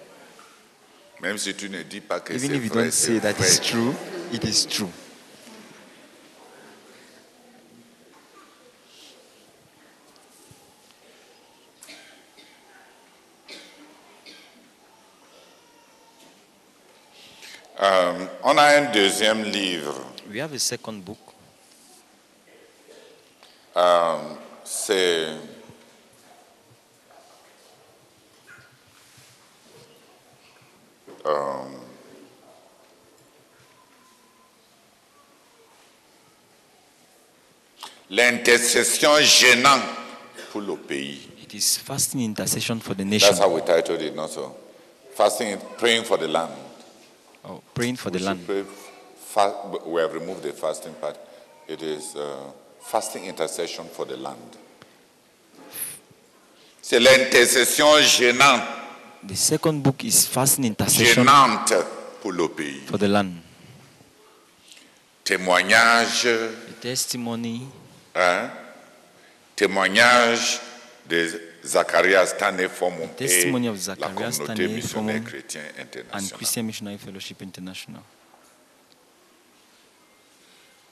Même 1.20 1.38
si 1.38 1.54
tu 1.54 1.70
ne 1.70 1.82
dis 1.84 2.00
pas 2.00 2.20
que 2.22 2.38
c'est 2.38 2.48
vrai, 2.48 2.60
don't 2.70 2.92
c'est 2.92 2.92
say 2.92 3.20
that 3.20 3.34
vrai. 3.34 3.48
it's 3.48 3.60
true, 3.60 3.94
it 4.32 4.44
is 4.46 4.66
true. 4.66 4.88
Euh, 17.80 18.26
on 18.50 18.58
a 18.58 18.78
un 18.78 18.92
deuxième 18.94 19.44
livre. 19.44 19.94
We 20.32 20.40
have 20.40 20.54
a 20.54 20.60
second 20.60 21.04
book. 21.04 21.18
Euh, 23.76 24.16
c'est 24.64 25.28
euh, 31.26 31.64
l'intercession 38.10 39.20
gênante 39.20 39.82
pour 40.52 40.62
le 40.62 40.76
pays. 40.78 41.28
It 41.44 41.54
is 41.54 41.78
fasting 41.78 42.22
intercession 42.22 42.80
for 42.80 42.94
the 42.96 43.00
That's 43.00 43.10
nation. 43.10 43.36
how 43.36 43.50
we 43.54 43.62
titled 43.62 44.02
it, 44.02 44.16
not 44.16 44.30
so. 44.30 44.56
Fasting, 45.16 45.58
praying 45.78 46.04
for 46.06 46.18
the 46.18 46.28
land. 46.30 46.67
Oh, 47.50 47.62
praying 47.74 47.96
for 47.98 48.10
the 48.10 48.20
We 48.20 48.26
should 48.26 48.48
land. 48.48 48.66
we 49.86 50.02
have 50.02 50.14
removed 50.14 50.44
the 50.44 50.52
fasting 50.54 50.94
part. 51.00 51.18
It 51.68 51.82
is 51.82 52.16
uh, 52.16 52.52
fasting 52.82 53.26
intercession 53.26 53.86
for 53.92 54.06
the 54.06 54.18
land. 54.18 54.58
C'est 56.82 57.00
l'intercession 57.00 58.00
gênante, 58.02 58.64
The 59.28 59.36
second 59.36 59.82
book 59.82 60.04
is 60.04 60.26
fasting 60.28 60.66
intercession 60.66 61.24
gênante 61.24 61.74
pour 62.22 62.32
le 62.32 62.48
pays. 62.48 62.82
for 62.88 62.98
the 62.98 63.08
land. 63.08 63.32
Témoignage, 65.24 66.24
The 66.24 66.80
testimony, 66.82 67.68
hein, 68.16 68.50
témoignage 69.56 70.60
de 71.64 71.68
Zacharias 71.68 72.34
Tanefomum 72.38 73.04
et 73.04 73.16
testimony 73.16 73.68
of 73.70 73.76
la 73.76 73.82
Zacharias 73.96 74.38
communauté 74.38 74.68
missionnaire 74.68 75.22
and 75.22 75.82
internationale. 75.82 76.38
Christian 76.38 76.64
Missionary 76.64 76.98
Fellowship 76.98 77.42
International. 77.42 78.02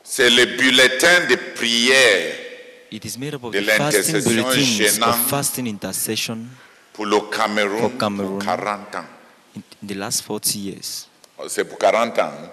C'est 0.03 0.29
le 0.29 0.45
bulletin 0.57 1.25
de 1.29 1.36
prière 1.55 2.36
It 2.91 3.03
is 3.03 3.17
made 3.17 3.34
up 3.34 3.43
of 3.43 3.51
De 3.53 3.60
the 3.60 3.65
fasting 3.65 4.13
l'intercession 4.13 4.31
bulletins 4.43 4.62
gênante. 4.62 5.10
of 5.10 5.27
fasting 5.29 5.67
intercession 5.67 6.38
pour 6.93 7.05
le 7.07 7.19
Cameroun 7.31 7.79
For 7.89 7.98
Cameroon. 7.98 8.38
pour 8.39 8.45
40 8.45 8.95
ans. 8.95 9.05
in 9.55 9.62
in 9.84 9.88
the 9.88 9.95
last 9.95 10.22
40 10.22 10.55
years. 10.55 11.07
C'est 11.50 11.65
pour 11.65 11.77
40 11.79 12.17
ans. 12.19 12.22
hein? 12.31 12.50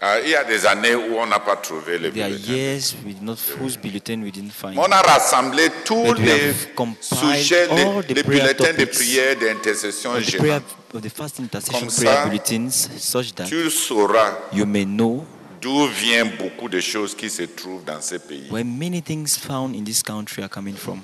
Ah, 0.00 0.20
il 0.22 0.28
y 0.28 0.34
a 0.34 0.44
des 0.44 0.66
années 0.66 0.94
où 0.94 1.16
on 1.16 1.26
n'a 1.26 1.38
pas 1.40 1.56
trouvé 1.56 1.98
le 1.98 2.10
There 2.12 2.24
are 2.24 2.28
bulletin. 2.30 2.52
years 2.52 2.94
we 3.06 3.14
did 3.14 3.22
not 3.22 3.36
whose 3.58 3.78
bulletin 3.78 4.22
we 4.22 4.30
didn't 4.30 4.50
find. 4.52 4.76
On 4.78 4.90
a 4.92 5.00
rassemblé 5.00 5.70
tous 5.86 6.04
But 6.04 6.18
we 6.18 6.24
les 6.26 6.32
have 6.50 6.74
compiled 6.74 7.02
sujets, 7.42 7.66
les, 7.74 7.82
all 7.82 8.02
the 8.02 8.12
les 8.12 8.22
prayer 8.22 8.40
bulletins 8.42 8.72
de 8.72 8.84
topics 8.84 8.90
prière 8.94 9.36
d'intercession 9.36 10.10
Of 10.12 10.26
the, 10.26 10.36
prayer, 10.36 10.52
gênante. 10.60 10.94
of 10.94 11.00
the 11.02 11.08
fasting 11.08 11.44
intercession 11.46 11.78
Comme 11.80 11.88
prayer 11.96 12.14
ça, 12.14 12.26
bulletins, 12.26 12.70
such 12.98 13.34
that 13.36 13.46
Tu 13.46 13.70
sauras 13.70 14.34
you 14.52 14.66
may 14.66 14.84
know 14.84 15.24
d'où 15.62 15.86
viennent 15.88 16.32
beaucoup 16.38 16.68
de 16.68 16.78
choses 16.80 17.14
qui 17.14 17.30
se 17.30 17.44
trouvent 17.44 17.84
dans 17.84 18.02
ces 18.02 18.18
pays. 18.18 18.48
where 18.50 18.64
many 18.66 19.00
things 19.00 19.38
found 19.38 19.74
in 19.74 19.82
this 19.82 20.02
country 20.02 20.42
are 20.42 20.50
coming 20.50 20.74
from. 20.76 21.00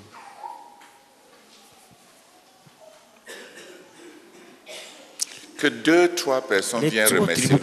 Que 5.63 5.69
deux, 5.69 6.09
trois 6.13 6.41
personnes 6.41 6.81
viennent 6.89 7.07
remercier 7.07 7.47
le 7.47 7.57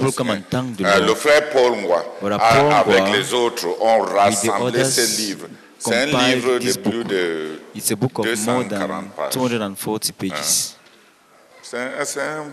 Euh, 0.86 0.96
Lord. 0.96 1.06
le 1.06 1.14
frère 1.14 1.50
Paul 1.50 1.74
Paul 2.18 2.32
avec 2.32 3.12
les 3.12 3.34
autres, 3.34 3.66
ont 3.78 4.00
rassemblé 4.00 4.80
others, 4.80 4.86
ce 4.86 5.16
livre. 5.20 5.48
C'est 5.78 5.94
un 5.94 6.06
livre 6.06 6.58
de 6.58 6.72
plus 6.78 7.04
de 7.04 7.60
It's 7.74 7.90
a 7.92 7.96
book 7.96 8.18
of 8.20 8.24
more 8.24 8.64
240 8.64 8.68
than 8.70 9.02
pages. 9.14 9.34
240 9.34 10.12
pages. 10.12 10.70
C'est 11.62 11.76
un- 12.22 12.46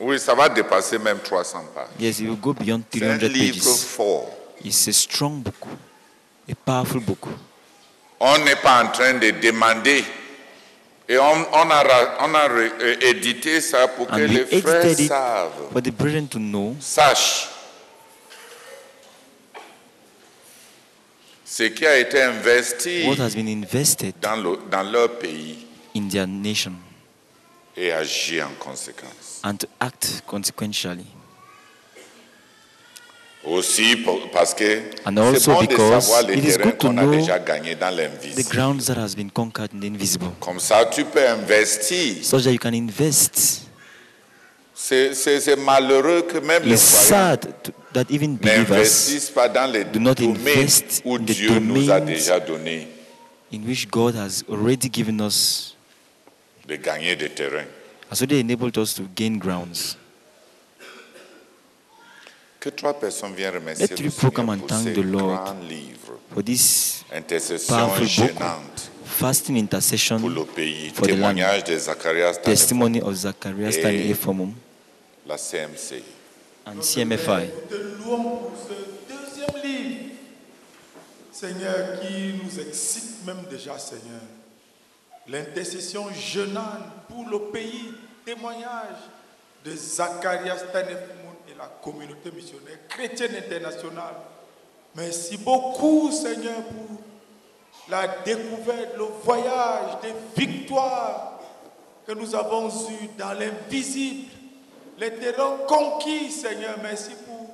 Oui, 0.00 0.18
ça 0.18 0.34
va 0.34 0.48
dépasser 0.48 0.98
même 0.98 1.18
300 1.18 1.64
pages. 1.74 1.88
Yes, 2.00 2.20
it 2.20 2.26
will 2.28 2.40
go 2.40 2.54
beyond 2.54 2.80
C'est 2.90 3.02
un 3.04 3.18
300 3.18 3.34
livre 3.34 3.64
pages. 3.66 3.80
fort. 3.84 4.30
It's 4.64 4.88
a 4.88 4.92
strong 4.92 5.42
book, 5.42 5.54
a 6.50 6.54
powerful 6.54 7.02
book. 7.02 7.26
On 8.18 8.38
n'est 8.38 8.56
pas 8.56 8.82
en 8.82 8.88
train 8.88 9.12
de 9.12 9.30
demander. 9.42 10.04
Et 11.10 11.16
on, 11.18 11.22
on 11.24 11.70
a, 11.70 12.18
on 12.20 12.34
a 12.34 12.48
euh, 12.50 12.96
édité 13.00 13.60
ça 13.62 13.88
pour 13.88 14.06
que 14.08 14.16
les 14.20 14.44
frères 14.60 14.84
edited 14.84 15.00
it 15.04 15.08
savent, 15.08 15.52
for 15.72 15.80
the 15.82 15.90
brethren 15.90 16.28
to 16.28 16.38
know 16.38 16.76
sachent 16.80 17.48
ce 21.46 21.62
qui 21.70 21.86
a 21.86 21.96
été 21.98 22.20
investi 22.22 23.06
what 23.08 23.18
has 23.18 23.34
been 23.34 23.48
invested 23.48 24.14
dans, 24.20 24.36
le- 24.36 24.58
dans 24.70 24.82
leur 24.82 25.18
pays 25.18 25.66
in 25.96 26.08
their 26.08 26.26
nation 26.26 26.72
et 27.74 27.90
agir 27.90 28.46
en 28.46 28.54
conséquence. 28.62 29.40
and 29.44 29.54
to 29.56 29.66
act 29.80 30.22
consequentially. 30.26 31.06
Aussi 33.50 33.96
parce 34.32 34.52
que 34.54 34.78
And 35.06 35.14
c'est 35.14 35.20
also 35.20 35.52
bon 35.54 35.62
de 35.62 35.66
because 35.68 36.04
savoir 36.04 36.22
les 36.24 36.34
it 36.38 36.44
is 36.44 36.52
terrains 36.56 36.64
good 36.64 36.78
to 36.78 36.86
qu'on 36.88 36.98
a 36.98 37.02
know 37.02 37.12
déjà 37.14 37.38
gagnés 37.38 37.74
dans 37.74 37.90
The 37.90 37.96
l'invisible. 37.96 38.48
grounds 38.50 38.86
that 38.86 38.98
has 38.98 39.14
been 39.16 39.30
conquered 39.30 39.72
in 39.72 39.80
the 39.80 39.84
invisible, 39.86 40.28
Comme 40.40 40.60
ça, 40.60 40.84
tu 40.84 41.04
peux 41.04 41.26
investir. 41.26 42.22
such 42.22 42.44
that 42.44 42.52
you 42.52 42.58
can 42.58 42.74
invest. 42.74 43.62
C'est 44.74 45.56
malheureux 45.56 46.22
que 46.22 46.38
même 46.38 46.62
les 46.64 46.74
It's 46.74 47.06
croyants 47.06 47.08
sad 47.08 47.40
to, 47.64 47.72
that 47.94 48.04
even 48.10 48.36
believers 48.36 49.30
pas 49.34 49.48
dans 49.48 49.66
les 49.70 49.84
do 49.84 49.98
not 49.98 50.20
invest 50.20 51.02
où 51.04 51.16
in 51.16 51.20
the 51.24 51.32
Dieu 51.32 51.58
nous 51.58 51.90
a 51.90 52.00
déjà 52.00 52.38
donné 52.38 52.86
in 53.52 53.60
which 53.66 53.88
God 53.90 54.14
has 54.14 54.44
already 54.48 54.88
given 54.90 55.20
us, 55.20 55.74
de 56.66 56.76
gagner 56.76 57.16
des 57.16 57.30
terrains. 57.30 57.66
and 58.10 58.14
so 58.16 58.24
they 58.26 58.38
enabled 58.40 58.76
us 58.78 58.94
to 58.94 59.02
gain 59.16 59.38
grounds. 59.38 59.96
Que 62.60 62.70
trois 62.70 62.94
personnes 62.98 63.34
viennent 63.34 63.54
remercier 63.54 63.86
Let 63.86 64.02
le 64.02 64.10
Seigneur 64.10 64.56
pour 64.58 64.66
thank 64.66 64.82
ces 64.84 64.92
the 64.94 65.04
Lord 65.04 65.44
grands 65.44 65.60
livres. 65.68 66.18
For 66.34 66.42
this 66.44 67.04
Intercession 67.14 67.76
powerful 67.76 68.00
book, 68.00 68.08
gênante 68.08 68.90
fasting 69.04 69.54
pour 69.56 69.62
intercession, 69.64 70.18
le 70.28 70.44
pays. 70.44 70.90
for 70.94 71.06
the 71.06 71.10
land. 71.10 71.34
Témoignage 71.34 71.64
de 71.64 71.78
Zacharias 71.78 72.34
testimony 72.42 73.00
of 73.00 73.14
Zacharias 73.14 73.72
Stanley 73.72 74.10
Efomum 74.10 74.52
la 75.26 75.36
CMC. 75.36 76.02
and 76.66 76.80
CMFI. 76.82 77.48
Nous 77.70 77.76
te 77.76 77.82
louons 78.02 78.24
pour 78.24 78.52
ce 78.68 78.74
deuxième 79.12 79.62
livre, 79.64 80.10
Seigneur, 81.32 82.00
qui 82.00 82.34
nous 82.42 82.60
excite 82.60 83.24
même 83.26 83.44
déjà, 83.50 83.78
Seigneur. 83.78 84.20
L'intercession 85.28 86.06
jeûnante 86.12 86.84
pour 87.08 87.24
le 87.28 87.50
pays, 87.52 87.92
témoignage 88.24 88.98
de 89.64 89.74
Zacharias 89.76 90.62
et 90.64 90.72
la 91.58 91.66
communauté 91.82 92.30
missionnaire 92.30 92.78
chrétienne 92.88 93.34
internationale. 93.34 94.14
Merci 94.94 95.36
beaucoup, 95.38 96.10
Seigneur, 96.12 96.62
pour 96.62 96.98
la 97.88 98.06
découverte, 98.24 98.96
le 98.96 99.04
voyage 99.24 99.98
des 100.02 100.14
victoires 100.36 101.40
que 102.06 102.12
nous 102.12 102.34
avons 102.34 102.68
eues 102.68 103.10
dans 103.18 103.32
l'invisible, 103.32 104.30
les 104.98 105.12
terrains 105.14 105.58
conquis, 105.66 106.30
Seigneur. 106.30 106.76
Merci 106.82 107.10
pour, 107.26 107.50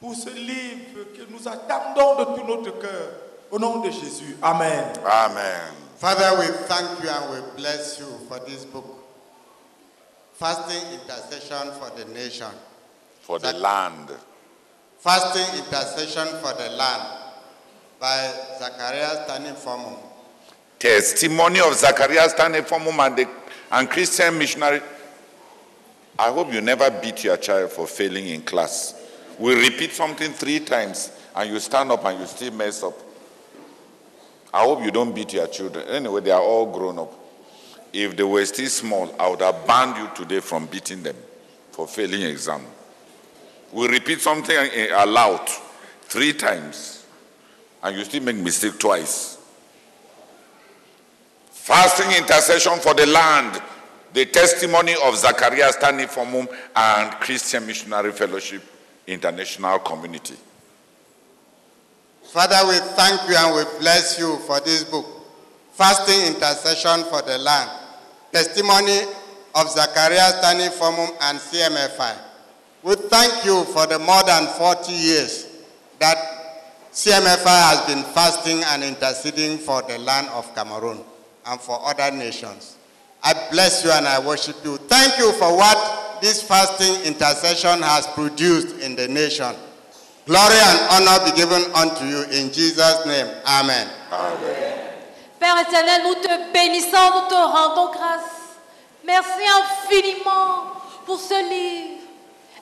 pour 0.00 0.14
ce 0.14 0.30
livre 0.30 1.04
que 1.16 1.30
nous 1.30 1.46
attendons 1.48 2.16
de 2.16 2.36
tout 2.36 2.46
notre 2.46 2.78
cœur. 2.78 3.10
Au 3.50 3.58
nom 3.58 3.78
de 3.80 3.90
Jésus. 3.90 4.36
Amen. 4.42 4.84
Amen. 5.06 5.74
Father, 5.98 6.38
we 6.40 6.46
thank 6.66 7.02
you 7.02 7.08
and 7.08 7.30
we 7.30 7.40
bless 7.56 8.00
you 8.00 8.06
for 8.26 8.40
this 8.40 8.64
book. 8.64 8.84
Fasting 10.32 10.98
intercession 11.00 11.70
for 11.78 11.90
the 11.96 12.04
nation. 12.12 12.50
For 13.24 13.38
the 13.38 13.54
land. 13.54 14.10
Fasting 14.98 15.58
intercession 15.58 16.26
for 16.42 16.52
the 16.52 16.68
land 16.76 17.02
by 17.98 18.30
Zacharias 18.58 19.26
Tanifomu. 19.26 19.96
Testimony 20.78 21.60
of 21.60 21.72
Zacharias 21.72 22.34
Tanefomum 22.34 22.98
and, 23.06 23.16
the, 23.16 23.28
and 23.72 23.88
Christian 23.88 24.36
missionary. 24.36 24.82
I 26.18 26.30
hope 26.30 26.52
you 26.52 26.60
never 26.60 26.90
beat 26.90 27.24
your 27.24 27.38
child 27.38 27.70
for 27.70 27.86
failing 27.86 28.26
in 28.28 28.42
class. 28.42 28.94
We 29.38 29.54
repeat 29.54 29.92
something 29.92 30.30
three 30.32 30.60
times 30.60 31.10
and 31.34 31.48
you 31.48 31.58
stand 31.60 31.92
up 31.92 32.04
and 32.04 32.20
you 32.20 32.26
still 32.26 32.52
mess 32.52 32.82
up. 32.82 32.98
I 34.52 34.64
hope 34.64 34.84
you 34.84 34.90
don't 34.90 35.14
beat 35.14 35.32
your 35.32 35.46
children. 35.46 35.88
Anyway, 35.88 36.20
they 36.20 36.30
are 36.30 36.42
all 36.42 36.70
grown 36.70 36.98
up. 36.98 37.14
If 37.90 38.18
they 38.18 38.22
were 38.22 38.44
still 38.44 38.68
small, 38.68 39.14
I 39.18 39.30
would 39.30 39.40
have 39.40 39.66
banned 39.66 39.96
you 39.96 40.10
today 40.14 40.40
from 40.40 40.66
beating 40.66 41.02
them 41.02 41.16
for 41.70 41.88
failing 41.88 42.20
exam. 42.20 42.60
We 43.74 43.88
repeat 43.88 44.20
something 44.20 44.54
eh, 44.56 44.88
aloud 44.94 45.48
three 46.02 46.32
times 46.32 47.04
and 47.82 47.96
you 47.96 48.04
still 48.04 48.22
make 48.22 48.36
mistake 48.36 48.78
twice. 48.78 49.36
Fasting 51.50 52.16
intercession 52.16 52.78
for 52.78 52.94
the 52.94 53.06
land, 53.06 53.60
the 54.12 54.26
testimony 54.26 54.94
of 55.04 55.16
Zacharias 55.16 55.76
Tanifomum 55.78 56.46
and 56.76 57.10
Christian 57.14 57.66
Missionary 57.66 58.12
Fellowship 58.12 58.62
International 59.08 59.80
Community. 59.80 60.36
Father, 62.22 62.68
we 62.68 62.78
thank 62.94 63.28
you 63.28 63.34
and 63.36 63.56
we 63.56 63.78
bless 63.80 64.20
you 64.20 64.36
for 64.46 64.60
this 64.60 64.84
book. 64.84 65.04
Fasting 65.72 66.32
intercession 66.32 67.02
for 67.10 67.22
the 67.22 67.38
land. 67.38 67.70
testimony 68.30 69.00
of 69.56 69.68
Zacharias 69.68 70.40
Tani 70.40 70.68
Formum 70.68 71.10
and 71.22 71.38
CMFI. 71.40 72.33
We 72.84 72.96
thank 72.96 73.46
you 73.46 73.64
for 73.72 73.86
the 73.86 73.98
more 73.98 74.22
than 74.24 74.46
40 74.46 74.92
years 74.92 75.46
that 76.00 76.18
CMFI 76.92 77.46
has 77.72 77.80
been 77.86 78.04
fasting 78.12 78.62
and 78.62 78.84
interceding 78.84 79.56
for 79.56 79.80
the 79.80 79.96
land 79.98 80.28
of 80.28 80.54
Cameroon 80.54 80.98
and 81.46 81.58
for 81.58 81.80
other 81.82 82.14
nations. 82.14 82.76
I 83.22 83.32
bless 83.50 83.82
you 83.84 83.90
and 83.90 84.06
I 84.06 84.20
worship 84.20 84.56
you. 84.64 84.76
Thank 84.76 85.16
you 85.16 85.32
for 85.32 85.56
what 85.56 86.20
this 86.20 86.42
fasting 86.42 86.94
intercession 87.06 87.80
has 87.80 88.06
produced 88.08 88.78
in 88.80 88.96
the 88.96 89.08
nation. 89.08 89.54
Glory 90.26 90.56
and 90.60 90.78
honor 91.08 91.24
be 91.24 91.34
given 91.34 91.62
unto 91.74 92.04
you 92.04 92.22
in 92.36 92.52
Jesus' 92.52 93.06
name. 93.06 93.28
Amen. 93.46 93.88
Père 95.40 95.56
éternel, 95.58 96.02
nous 96.04 96.14
te 96.22 96.52
bénissons, 96.52 97.10
nous 97.14 97.28
te 97.28 97.34
rendons 97.34 97.92
grâce. 97.92 98.58
Merci 99.06 99.42
infiniment 99.42 100.72
pour 101.06 101.18
ce 101.18 101.34
livre. 101.48 101.93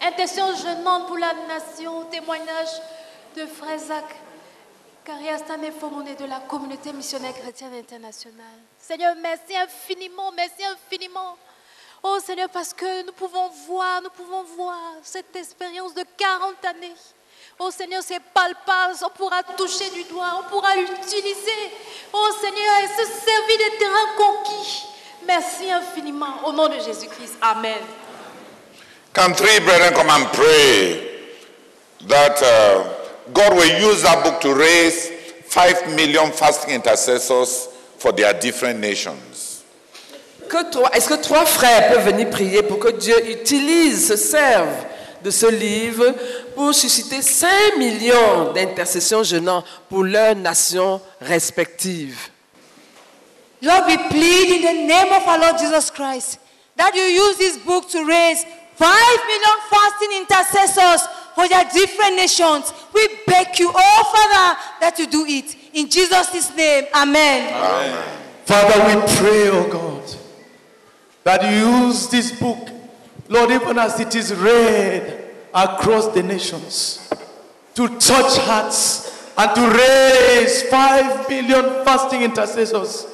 Intention 0.03 0.57
jeûnante 0.57 1.07
pour 1.07 1.17
la 1.17 1.33
nation, 1.47 2.05
témoignage 2.07 2.71
de 3.37 3.47
Frère 3.47 3.79
Zach 3.79 4.05
Fomoné 5.79 6.15
de 6.15 6.25
la 6.25 6.41
communauté 6.41 6.93
missionnaire 6.93 7.35
chrétienne 7.35 7.75
internationale. 7.75 8.59
Seigneur, 8.79 9.15
merci 9.21 9.57
infiniment, 9.57 10.33
merci 10.33 10.65
infiniment. 10.65 11.37
Oh 12.03 12.19
Seigneur, 12.21 12.49
parce 12.49 12.75
que 12.75 13.07
nous 13.07 13.13
pouvons 13.13 13.49
voir, 13.67 14.03
nous 14.03 14.11
pouvons 14.11 14.43
voir 14.43 14.77
cette 15.03 15.35
expérience 15.37 15.95
de 15.95 16.05
40 16.17 16.65
années. 16.65 16.95
Oh 17.59 17.71
Seigneur, 17.71 18.03
c'est 18.03 18.21
palpable, 18.21 18.95
on 19.05 19.11
pourra 19.11 19.43
toucher 19.43 19.89
du 19.91 20.05
doigt, 20.05 20.41
on 20.41 20.51
pourra 20.51 20.75
l'utiliser. 20.77 21.73
Oh 22.13 22.29
Seigneur, 22.41 22.75
et 22.83 22.89
se 22.89 23.07
servir 23.07 23.59
des 23.59 23.79
terrains 23.79 24.17
conquis. 24.17 24.85
Merci 25.25 25.71
infiniment. 25.71 26.45
Au 26.45 26.53
nom 26.53 26.69
de 26.69 26.81
Jésus-Christ. 26.81 27.37
Amen. 27.41 27.79
Can 29.15 29.35
three 29.35 29.59
brethren 29.61 29.93
come 29.93 30.09
and 30.09 30.27
pray 30.33 31.21
that 32.07 32.43
uh, 32.43 33.31
God 33.33 33.53
will 33.53 33.91
use 33.91 34.03
that 34.03 34.25
book 34.25 34.41
to 34.41 34.55
raise 34.55 35.11
five 35.45 35.95
million 35.95 36.33
fasting 36.33 36.75
intercessors 36.75 37.69
for 37.99 38.13
their 38.13 38.33
different 38.33 38.81
nations? 38.81 39.65
Est-ce 40.93 41.09
que 41.09 41.23
trois 41.23 41.47
frères 41.47 41.93
peuvent 41.93 42.07
venir 42.07 42.29
prier 42.31 42.63
pour 42.63 42.79
que 42.79 42.91
Dieu 42.93 43.17
utilise, 43.31 44.07
se 44.07 44.17
serve 44.17 44.85
de 45.23 45.31
ce 45.31 45.47
livre 45.47 46.15
pour 46.55 46.75
susciter 46.75 47.23
5 47.23 47.77
millions 47.79 48.53
d'intercessions 48.53 49.23
jeûnant 49.23 49.65
pour 49.89 50.05
leurs 50.05 50.35
nations 50.35 51.01
respectives? 51.21 52.31
Lord, 53.63 53.85
we 53.87 53.97
plead 54.11 54.51
in 54.51 54.63
the 54.63 54.87
name 54.87 55.13
of 55.13 55.27
our 55.27 55.39
Lord 55.39 55.59
Jesus 55.59 55.91
Christ 55.91 56.39
that 56.77 56.95
you 56.95 57.03
use 57.03 57.37
this 57.39 57.57
book 57.59 57.89
to 57.91 58.05
raise 58.05 58.45
five 58.75 59.19
million 59.27 59.59
fasting 59.71 60.13
intercessors 60.17 61.07
for 61.35 61.49
their 61.49 61.65
different 61.73 62.17
nations. 62.17 62.73
We 62.93 63.09
beg 63.27 63.59
you, 63.59 63.71
oh 63.75 64.03
Father, 64.13 64.61
that 64.81 64.99
you 64.99 65.07
do 65.07 65.25
it. 65.27 65.57
In 65.75 65.89
Jesus' 65.89 66.55
name, 66.57 66.85
amen. 66.95 67.53
Father, 68.45 68.85
we 68.85 69.01
pray, 69.17 69.49
oh 69.51 69.69
God, 69.71 70.17
that 71.25 71.43
you 71.45 71.87
use 71.87 72.09
this 72.09 72.39
book, 72.39 72.69
Lord, 73.29 73.51
even 73.51 73.79
as 73.79 73.99
it 74.01 74.15
is 74.15 74.35
read 74.35 75.31
across 75.55 76.09
the 76.09 76.23
nations, 76.23 77.09
to 77.75 77.89
touch 77.99 78.37
hearts 78.39 79.31
and 79.39 79.55
to 79.55 79.79
raise 79.79 80.63
five 80.65 81.29
million 81.29 81.85
fasting 81.85 82.23
intercessors 82.23 83.07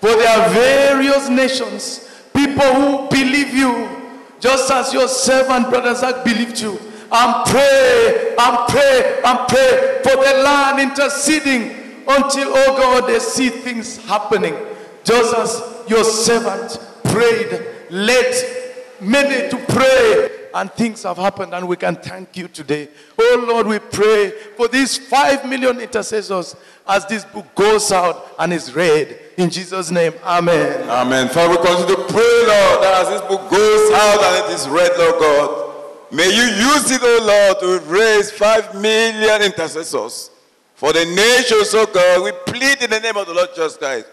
for 0.00 0.10
their 0.10 0.48
various 0.50 1.28
nations, 1.28 2.08
people 2.32 2.62
who 2.62 3.08
believe 3.08 3.52
you, 3.54 4.05
just 4.46 4.70
as 4.70 4.92
your 4.92 5.08
servant, 5.08 5.68
Brother 5.70 5.92
Zach, 5.92 6.24
believed 6.24 6.60
you. 6.60 6.78
And 7.10 7.46
pray, 7.46 8.36
and 8.38 8.68
pray, 8.68 9.20
and 9.24 9.48
pray 9.48 10.00
for 10.04 10.14
the 10.14 10.40
land 10.44 10.78
interceding 10.78 11.62
until, 12.06 12.52
oh 12.54 12.76
God, 12.78 13.08
they 13.08 13.18
see 13.18 13.48
things 13.48 13.96
happening. 14.06 14.54
Just 15.02 15.34
as 15.34 15.90
your 15.90 16.04
servant 16.04 16.78
prayed, 17.06 17.60
let 17.90 19.00
many 19.00 19.50
to 19.50 19.56
pray, 19.66 20.30
and 20.56 20.72
things 20.72 21.02
have 21.02 21.18
happened, 21.18 21.52
and 21.52 21.68
we 21.68 21.76
can 21.76 21.96
thank 21.96 22.34
you 22.34 22.48
today. 22.48 22.88
Oh 23.18 23.44
Lord, 23.46 23.66
we 23.66 23.78
pray 23.78 24.30
for 24.56 24.68
these 24.68 24.96
five 24.96 25.46
million 25.46 25.80
intercessors 25.80 26.56
as 26.88 27.04
this 27.04 27.26
book 27.26 27.54
goes 27.54 27.92
out 27.92 28.34
and 28.38 28.54
is 28.54 28.74
read. 28.74 29.18
In 29.36 29.50
Jesus' 29.50 29.90
name, 29.90 30.14
Amen. 30.24 30.88
Amen. 30.88 31.28
Father, 31.28 31.50
we 31.50 31.56
continue 31.58 31.94
to 31.94 32.02
pray, 32.04 32.38
Lord, 32.46 32.82
that 32.82 33.02
as 33.02 33.08
this 33.10 33.20
book 33.28 33.50
goes 33.50 33.92
out 33.92 34.22
and 34.24 34.50
it 34.50 34.54
is 34.54 34.66
read, 34.66 34.92
Lord 34.96 35.20
God, 35.20 35.74
may 36.10 36.34
you 36.34 36.44
use 36.72 36.90
it, 36.90 37.02
oh 37.02 37.20
Lord, 37.22 37.60
to 37.60 37.90
raise 37.90 38.30
five 38.30 38.74
million 38.80 39.42
intercessors 39.42 40.30
for 40.74 40.94
the 40.94 41.04
nations, 41.04 41.74
oh 41.74 41.84
God. 41.84 42.24
We 42.24 42.32
plead 42.50 42.82
in 42.82 42.88
the 42.88 43.00
name 43.00 43.18
of 43.18 43.26
the 43.26 43.34
Lord 43.34 43.50
Jesus 43.54 43.76
Christ. 43.76 44.06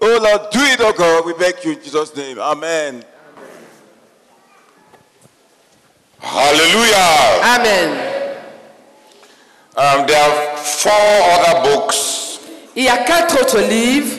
Oh 0.00 0.18
Lord, 0.22 0.50
do 0.50 0.60
it, 0.60 0.80
oh 0.80 0.94
God. 0.94 1.26
We 1.26 1.34
beg 1.34 1.62
you 1.62 1.72
in 1.72 1.82
Jesus' 1.82 2.16
name. 2.16 2.38
Amen. 2.38 3.04
Hallelujah. 6.22 7.42
Amen. 7.42 8.38
Um, 9.76 10.06
there 10.06 10.22
are 10.22 10.56
four 10.56 10.92
other 10.92 11.62
books 11.74 12.38
Il 12.74 12.84
y 12.84 12.88
a 12.88 13.04
quatre 13.04 13.40
autres 13.40 13.60
livres 13.60 14.18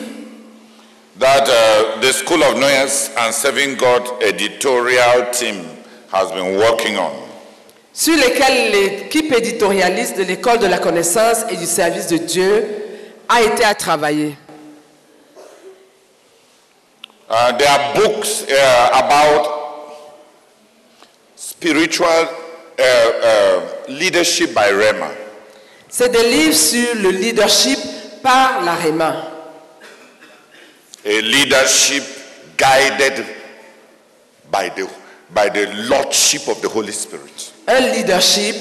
that 1.18 1.48
uh, 1.48 2.00
the 2.00 2.12
School 2.12 2.42
of 2.42 2.56
Noise 2.58 3.10
and 3.18 3.32
Serving 3.32 3.76
God 3.76 4.22
editorial 4.22 5.30
team 5.32 5.64
has 6.12 6.30
been 6.32 6.56
working 6.58 6.96
on. 6.96 7.12
sur 7.92 8.16
lesquels 8.16 8.72
l'équipe 8.72 9.32
éditorialiste 9.32 10.18
de 10.18 10.24
l'école 10.24 10.58
de 10.58 10.66
la 10.66 10.78
connaissance 10.78 11.44
et 11.50 11.56
du 11.56 11.66
service 11.66 12.08
de 12.08 12.16
Dieu 12.16 12.66
a 13.28 13.40
été 13.42 13.64
à 13.64 13.74
travailler. 13.74 14.36
Uh, 17.30 17.52
there 17.56 17.68
are 17.68 17.94
books 17.94 18.44
uh, 18.50 18.90
about 18.92 19.63
spiritual 21.48 22.08
uh, 22.78 22.82
uh, 22.82 23.60
leadership 23.88 24.54
by 24.54 24.70
Rema. 24.70 25.10
C'est 25.88 26.08
des 26.10 26.22
livres 26.28 26.54
sur 26.56 26.94
le 26.96 27.10
leadership 27.10 27.78
par 28.22 28.62
la 28.64 28.74
REMA. 28.74 29.30
a 31.06 31.20
leadership 31.20 32.02
guided 32.56 33.24
by 34.50 34.70
the, 34.70 34.88
by 35.34 35.48
the 35.50 35.66
lordship 35.88 36.48
of 36.48 36.60
the 36.62 36.68
Holy 36.68 36.92
Spirit. 36.92 37.52
Un 37.68 37.80
leadership 37.92 38.56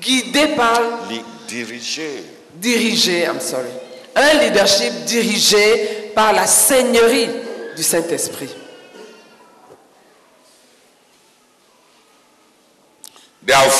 guidé 0.00 0.54
par, 0.54 1.08
Li- 1.08 1.24
dirigé. 1.48 2.22
dirigé, 2.54 3.24
I'm 3.24 3.40
sorry. 3.40 3.70
Un 4.14 4.34
leadership 4.40 4.92
dirigé 5.06 6.12
par 6.14 6.32
la 6.34 6.46
seigneurie 6.46 7.28
du 7.76 7.82
Saint-Esprit. 7.82 8.50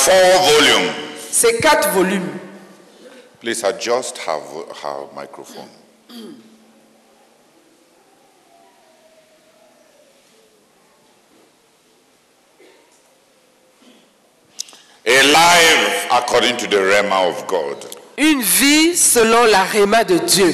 Four 0.01 0.41
volumes. 0.41 0.91
C'est 1.29 1.59
quatre 1.61 1.89
volumes. 1.89 2.39
Please 3.39 3.63
adjust 3.63 4.17
her, 4.19 4.39
her 4.83 5.07
microphone. 5.15 5.69
A 15.05 15.23
life 15.33 16.07
according 16.11 16.57
to 16.57 16.67
the 16.67 16.77
Rema 16.77 17.27
of 17.27 17.47
God. 17.47 17.77
Une 18.17 18.41
vie 18.41 18.95
selon 18.95 19.45
la 19.45 19.63
REMA 19.63 20.03
de 20.03 20.19
Dieu. 20.19 20.53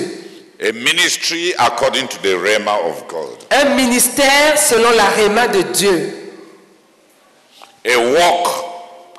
A 0.59 0.71
ministry 0.71 1.53
according 1.59 2.07
to 2.07 2.21
the 2.21 2.37
Rema 2.37 2.77
of 2.87 3.07
God. 3.07 3.45
Un 3.51 3.75
ministère 3.75 4.57
selon 4.57 4.91
la 4.91 5.09
REMA 5.09 5.47
de 5.49 5.61
Dieu. 5.63 6.13
A 7.85 7.97
walk 7.97 8.66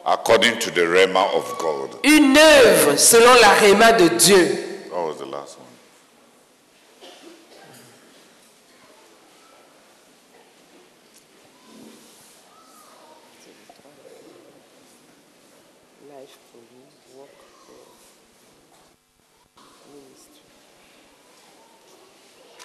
according 0.08 0.58
to 0.58 0.70
the 0.70 0.88
Rema 0.88 1.20
of 1.34 1.58
God. 1.58 1.90
Une 2.04 2.34
œuvre 2.36 2.96
selon 2.98 3.34
la 3.42 3.52
REMA 3.60 3.92
de 3.92 4.08
Dieu. 4.18 4.64
What 4.90 5.06
was 5.08 5.18
the 5.18 5.26
last 5.26 5.58
one? 5.58 5.66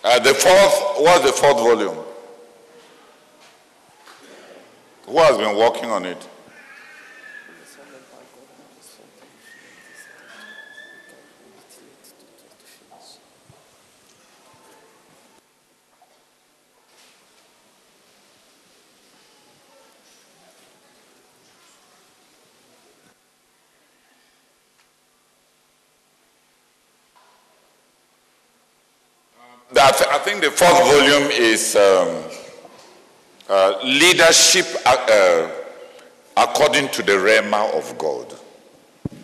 Uh, 0.06 0.20
the 0.20 0.34
fourth, 0.34 1.02
what's 1.02 1.26
the 1.26 1.32
fourth 1.32 1.58
volume? 1.58 1.98
Who 5.06 5.18
has 5.18 5.38
been 5.38 5.58
working 5.58 5.90
on 5.90 6.06
it? 6.06 6.28
That 29.84 30.08
I 30.14 30.18
think 30.20 30.40
the 30.42 30.50
fourth 30.50 30.80
volume 30.80 31.30
is 31.32 31.76
um, 31.76 32.24
uh, 33.50 33.80
leadership 33.84 34.66
uh, 34.86 34.96
uh, 35.10 35.50
according 36.38 36.88
to 36.92 37.04
the 37.04 37.20
Rema 37.20 37.66
of 37.76 37.98
God. 37.98 38.34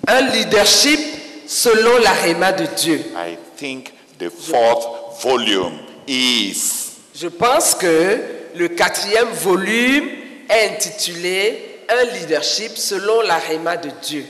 Un 0.09 0.29
leadership 0.33 0.99
selon 1.47 2.03
la 2.03 2.11
Réma 2.11 2.51
de 2.51 2.67
Dieu. 2.75 2.99
I 3.15 3.37
think 3.55 3.93
the 4.17 4.29
fourth 4.29 5.23
volume 5.23 5.79
is 6.05 6.99
Je 7.15 7.29
pense 7.29 7.73
que 7.73 8.19
le 8.53 8.67
quatrième 8.67 9.29
volume 9.29 10.09
est 10.49 10.73
intitulé 10.75 11.85
Un 11.87 12.03
leadership 12.19 12.77
selon 12.77 13.21
la 13.21 13.37
Réma 13.37 13.77
de 13.77 13.91
Dieu. 14.03 14.25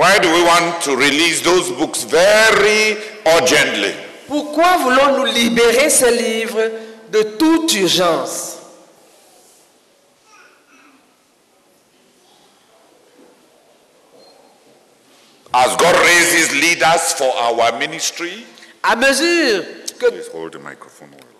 Why 0.00 0.18
do 0.18 0.32
we 0.32 0.42
want 0.42 0.82
to 0.84 0.96
release 0.96 1.42
those 1.42 1.70
books 1.72 2.04
very 2.04 2.96
urgently? 3.26 3.92
Pourquoi 4.28 4.78
voulons-nous 4.78 5.26
libérer 5.26 5.90
ces 5.90 6.10
livres 6.10 6.70
de 7.10 7.22
toute 7.36 7.74
urgence? 7.74 8.56
As 15.52 15.76
God 15.76 15.94
raises 15.96 16.50
leaders 16.54 17.12
for 17.18 17.30
our 17.36 17.78
ministry, 17.78 18.46
mesure 18.96 19.64
que, 19.98 20.06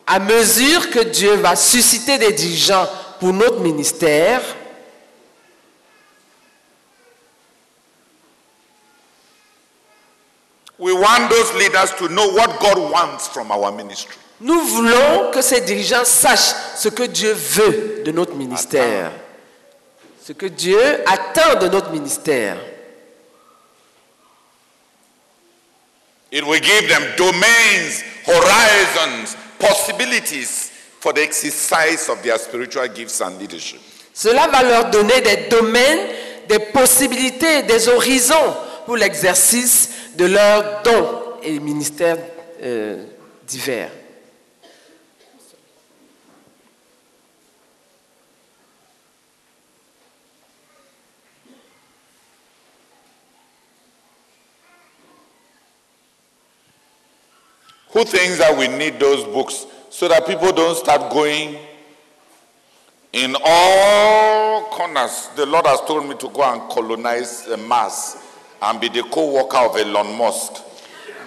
à 0.07 0.19
mesure 0.19 0.91
que 0.91 1.05
Dieu 1.05 1.37
va 1.37 1.57
susciter 1.57 2.19
des 2.19 2.33
dirigeants 2.33 2.87
pour 3.21 3.33
notre 3.33 3.61
ministère, 3.61 4.43
want 11.11 11.31
those 11.31 11.53
leaders 11.55 11.93
to 11.99 12.09
know 12.09 12.29
what 12.33 12.61
God 12.61 12.91
wants 12.91 13.29
from 13.29 13.51
our 13.51 13.73
ministry. 13.73 14.17
nous 14.41 14.61
voulons 14.61 15.31
que 15.33 15.43
ces 15.43 15.61
dirigeants 15.61 16.05
sachent 16.05 16.55
ce 16.77 16.89
que 16.89 17.03
Dieu 17.03 17.33
veut 17.33 18.03
de 18.05 18.11
notre 18.13 18.35
ministère. 18.35 19.13
Ce 20.25 20.33
que 20.33 20.47
Dieu 20.47 20.81
attend 21.07 21.59
de 21.61 21.69
notre 21.69 21.91
ministère. 21.91 22.57
It 26.33 26.45
will 26.45 26.61
give 26.61 26.89
them 26.89 27.03
domains, 27.17 28.03
horizons, 28.27 29.37
possibilities 29.59 30.71
for 31.01 31.13
the 31.13 31.23
exercise 31.23 32.09
of 32.09 32.23
their 32.23 32.39
spiritual 32.39 32.87
gifts 32.89 33.21
and 33.21 33.37
leadership. 33.39 33.81
Cela 34.15 34.47
va 34.49 34.63
leur 34.63 34.91
donner 34.91 35.21
des 35.23 35.49
domaines, 35.49 36.07
des 36.49 36.59
possibilités, 36.59 37.63
des 37.63 37.89
horizons 37.89 38.55
pour 38.87 38.97
l'exercice 38.97 39.91
de 40.21 40.27
leurs 40.27 40.83
dons 40.83 41.39
et 41.43 41.59
ministères 41.59 42.19
euh, 42.63 43.05
divers. 43.47 43.89
Who 57.95 58.05
thinks 58.05 58.39
that 58.39 58.55
we 58.59 58.69
need 58.69 59.01
those 59.01 59.25
books 59.25 59.67
so 59.89 60.07
that 60.09 60.27
people 60.27 60.53
don't 60.53 60.77
start 60.77 61.11
going 61.11 61.57
in 63.15 63.35
all 63.43 64.65
corners? 64.65 65.31
The 65.35 65.47
Lord 65.47 65.65
has 65.67 65.81
told 65.87 66.07
me 66.07 66.15
to 66.17 66.29
go 66.29 66.43
and 66.43 66.71
colonize 66.71 67.49
uh, 67.49 67.57
Mars 67.57 68.17
and 68.63 68.81
be 68.81 68.89
the 68.89 69.03
co 69.05 69.31
worker 69.33 69.59
of 69.59 69.77
Elon 69.77 70.17
Musk. 70.17 70.63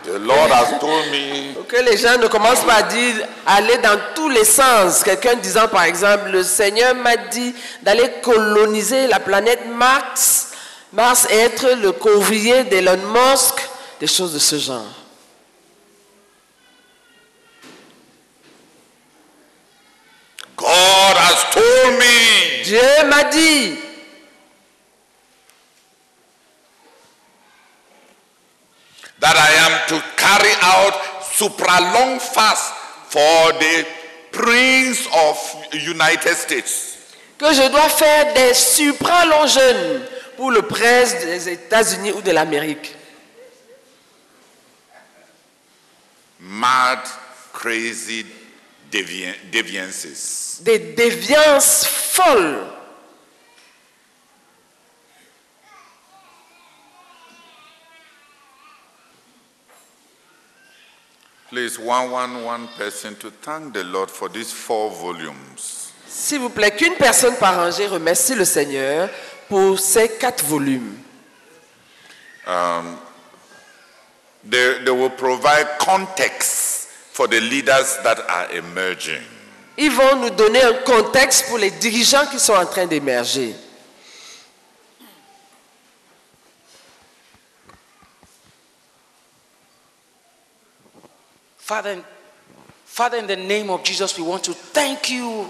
The 0.03 0.19
Lord 0.19 0.51
has 0.51 0.79
told 0.81 1.11
me 1.11 1.53
Pour 1.53 1.65
que 1.65 1.77
les 1.81 1.95
gens 1.95 2.17
ne 2.17 2.27
commencent 2.27 2.65
pas 2.65 2.75
à 2.75 2.83
dire 2.83 3.25
aller 3.45 3.77
dans 3.77 3.97
tous 4.13 4.29
les 4.29 4.43
sens. 4.43 5.01
Quelqu'un 5.03 5.35
disant 5.35 5.67
par 5.69 5.83
exemple, 5.83 6.29
le 6.31 6.43
Seigneur 6.43 6.93
m'a 6.95 7.15
dit 7.15 7.55
d'aller 7.81 8.11
coloniser 8.21 9.07
la 9.07 9.19
planète 9.21 9.65
Mars, 9.67 10.51
Mars 10.91 11.25
et 11.31 11.37
être 11.37 11.71
le 11.81 11.93
courrier 11.93 12.65
d'Elon 12.65 12.97
Musk, 13.13 13.55
des 13.99 14.07
choses 14.07 14.33
de 14.33 14.39
ce 14.39 14.57
genre. 14.57 14.83
God 20.57 21.15
has 21.17 21.45
told 21.53 21.97
me 21.97 22.63
Dieu 22.63 23.07
m'a 23.09 23.23
dit 23.25 23.75
that 29.23 29.35
I 29.39 29.51
am 29.65 29.73
to 29.87 29.97
carry 30.17 30.53
out 30.61 30.93
supra 31.23 31.79
long 31.95 32.19
fast 32.19 32.73
for 33.07 33.53
the 33.57 33.85
Prince 34.31 35.07
of 35.27 35.37
United 35.73 36.35
States. 36.35 36.89
que 37.37 37.53
je 37.53 37.67
dois 37.69 37.89
faire 37.89 38.33
des 38.33 38.53
supra-longs 38.53 39.47
jeûnes 39.47 40.01
pour 40.37 40.51
le 40.51 40.61
prince 40.61 41.13
des 41.23 41.49
États-Unis 41.49 42.11
ou 42.11 42.21
de 42.21 42.31
l'Amérique. 42.31 42.95
Mad, 46.39 46.99
crazy 47.53 48.25
devi- 48.91 49.33
deviances. 49.51 50.59
Des 50.61 50.79
déviances 50.79 51.85
folles. 51.85 52.65
Please, 61.53 61.77
one, 61.77 62.09
one, 62.09 62.43
one 62.43 62.67
person 62.79 63.13
to 63.17 63.29
thank 63.29 63.75
the 63.75 63.83
Lord 63.83 64.09
for 64.09 64.27
these 64.27 64.51
four 64.51 64.89
volumes. 64.89 65.91
S'il 66.07 66.39
vous 66.39 66.49
plaît, 66.49 66.71
qu'une 66.71 66.95
personne 66.95 67.35
par 67.35 67.55
rangée 67.55 67.85
remercie 67.85 68.33
le 68.33 68.43
Seigneur 68.43 69.07
pour 69.49 69.77
ces 69.77 70.09
quatre 70.09 70.43
volumes. 70.45 70.97
Um, 72.47 72.97
they, 74.49 74.83
they 74.83 74.89
will 74.89 75.11
provide 75.11 75.67
context 75.77 76.87
for 77.11 77.27
the 77.27 77.39
leaders 77.39 77.99
that 78.03 78.17
are 78.27 78.49
emerging. 78.51 79.21
Ils 79.77 79.91
vont 79.91 80.15
nous 80.23 80.31
donner 80.31 80.63
un 80.63 80.73
contexte 80.83 81.45
pour 81.49 81.59
les 81.59 81.69
dirigeants 81.69 82.25
qui 82.31 82.39
sont 82.39 82.55
en 82.55 82.65
train 82.65 82.87
d'émerger. 82.87 83.53
Father, 91.63 92.03
Father, 92.83 93.19
in 93.19 93.25
the 93.25 93.37
name 93.37 93.69
of 93.69 93.85
Jesus, 93.85 94.17
we 94.17 94.23
want 94.25 94.43
to 94.43 94.53
thank 94.53 95.09
you 95.09 95.47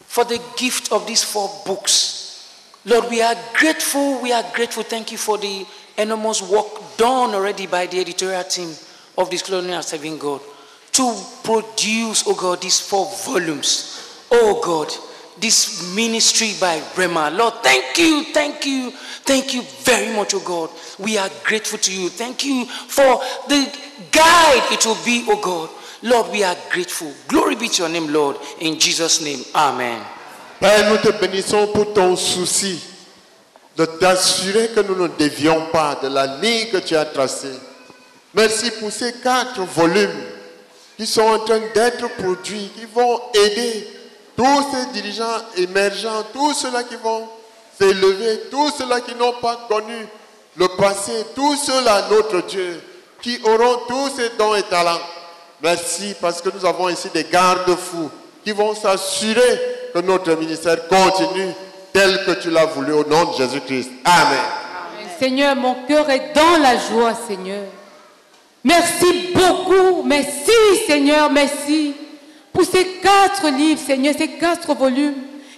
for 0.00 0.24
the 0.24 0.42
gift 0.56 0.90
of 0.90 1.06
these 1.06 1.22
four 1.22 1.48
books. 1.64 2.52
Lord, 2.84 3.08
we 3.08 3.22
are 3.22 3.36
grateful. 3.54 4.20
We 4.20 4.32
are 4.32 4.44
grateful. 4.52 4.82
Thank 4.82 5.12
you 5.12 5.18
for 5.18 5.38
the 5.38 5.64
enormous 5.96 6.42
work 6.42 6.66
done 6.96 7.32
already 7.32 7.68
by 7.68 7.86
the 7.86 8.00
editorial 8.00 8.42
team 8.42 8.74
of 9.16 9.30
this 9.30 9.42
Colonial 9.42 9.82
Serving 9.82 10.18
God 10.18 10.40
to 10.90 11.16
produce, 11.44 12.24
oh 12.26 12.34
God, 12.34 12.60
these 12.60 12.80
four 12.80 13.06
volumes. 13.24 14.26
Oh 14.32 14.60
God, 14.60 14.92
this 15.40 15.94
ministry 15.94 16.54
by 16.60 16.82
Rema. 16.96 17.30
Lord, 17.30 17.54
thank 17.62 17.96
you, 17.96 18.24
thank 18.34 18.66
you, 18.66 18.90
thank 18.90 19.54
you 19.54 19.62
very 19.62 20.12
much, 20.12 20.34
oh 20.34 20.40
God. 20.40 20.70
We 20.98 21.18
are 21.18 21.30
grateful 21.44 21.78
to 21.78 21.92
you. 21.92 22.08
Thank 22.08 22.44
you 22.44 22.64
for 22.64 23.20
the 23.48 23.85
guide 24.10 24.72
it 24.72 24.84
will 24.86 24.98
be, 25.04 25.24
oh 25.28 25.40
God. 25.40 25.70
Lord, 26.02 26.30
we 26.30 26.44
are 26.44 26.56
grateful. 26.70 27.12
Glory 27.26 27.56
be 27.56 27.68
to 27.68 27.82
your 27.82 27.88
name, 27.88 28.12
Lord. 28.12 28.36
In 28.60 28.78
Jesus' 28.78 29.22
name, 29.22 29.40
amen. 29.54 30.00
Père, 30.60 30.90
nous 30.90 30.98
te 30.98 31.10
bénissons 31.18 31.66
pour 31.68 31.92
ton 31.92 32.16
souci 32.16 32.80
de 33.76 33.84
t'assurer 33.84 34.68
que 34.68 34.80
nous 34.80 34.94
ne 34.94 35.08
dévions 35.08 35.66
pas 35.70 35.98
de 36.02 36.08
la 36.08 36.26
ligne 36.38 36.68
que 36.70 36.78
tu 36.78 36.96
as 36.96 37.04
tracée. 37.04 37.58
Merci 38.32 38.70
pour 38.72 38.90
ces 38.90 39.12
quatre 39.14 39.60
volumes 39.62 40.22
qui 40.96 41.06
sont 41.06 41.22
en 41.22 41.38
train 41.40 41.60
d'être 41.74 42.08
produits, 42.16 42.70
qui 42.74 42.86
vont 42.86 43.20
aider 43.34 43.88
tous 44.36 44.64
ces 44.72 44.92
dirigeants 44.92 45.42
émergents, 45.56 46.24
tous 46.32 46.54
ceux-là 46.54 46.84
qui 46.84 46.96
vont 46.96 47.28
s'élever, 47.78 48.42
tous 48.50 48.70
ceux-là 48.78 49.00
qui 49.00 49.14
n'ont 49.14 49.34
pas 49.34 49.66
connu 49.68 50.06
le 50.56 50.68
passé, 50.68 51.12
tous 51.34 51.56
ceux-là, 51.56 52.08
notre 52.10 52.46
Dieu, 52.46 52.80
qui 53.22 53.38
auront 53.44 53.80
tous 53.88 54.10
ces 54.16 54.30
dons 54.38 54.54
et 54.54 54.62
talents. 54.64 55.00
Merci 55.62 56.14
parce 56.20 56.40
que 56.40 56.50
nous 56.54 56.64
avons 56.64 56.88
ici 56.88 57.08
des 57.12 57.24
garde-fous 57.24 58.10
qui 58.44 58.52
vont 58.52 58.74
s'assurer 58.74 59.60
que 59.92 60.00
notre 60.00 60.34
ministère 60.34 60.86
continue 60.88 61.52
tel 61.92 62.24
que 62.26 62.32
tu 62.32 62.50
l'as 62.50 62.66
voulu 62.66 62.92
au 62.92 63.04
nom 63.04 63.32
de 63.32 63.36
Jésus-Christ. 63.36 63.90
Amen. 64.04 64.38
Seigneur, 65.18 65.56
mon 65.56 65.86
cœur 65.88 66.08
est 66.10 66.32
dans 66.34 66.62
la 66.62 66.76
joie, 66.76 67.14
Seigneur. 67.26 67.64
Merci 68.62 69.32
beaucoup. 69.34 70.02
Merci, 70.04 70.50
Seigneur. 70.86 71.30
Merci 71.30 71.94
pour 72.52 72.64
ces 72.64 72.84
quatre 73.02 73.48
livres, 73.50 73.80
Seigneur, 73.84 74.14
ces 74.16 74.28
quatre 74.28 74.74
volumes 74.74 75.14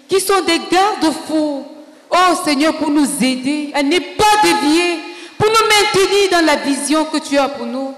qui 0.09 0.21
sont 0.21 0.41
des 0.43 0.61
garde-fous. 0.71 1.67
Oh 2.11 2.35
Seigneur, 2.45 2.77
pour 2.77 2.91
nous 2.91 3.07
aider 3.23 3.71
à 3.75 3.83
ne 3.83 3.99
pas 3.99 4.43
dévier, 4.43 4.99
pour 5.39 5.49
nous 5.49 5.69
maintenir 5.69 6.31
dans 6.31 6.45
la 6.45 6.57
vision 6.57 7.05
que 7.07 7.19
tu 7.19 7.39
as 7.39 7.49
pour 7.49 7.67
nous. 7.67 7.95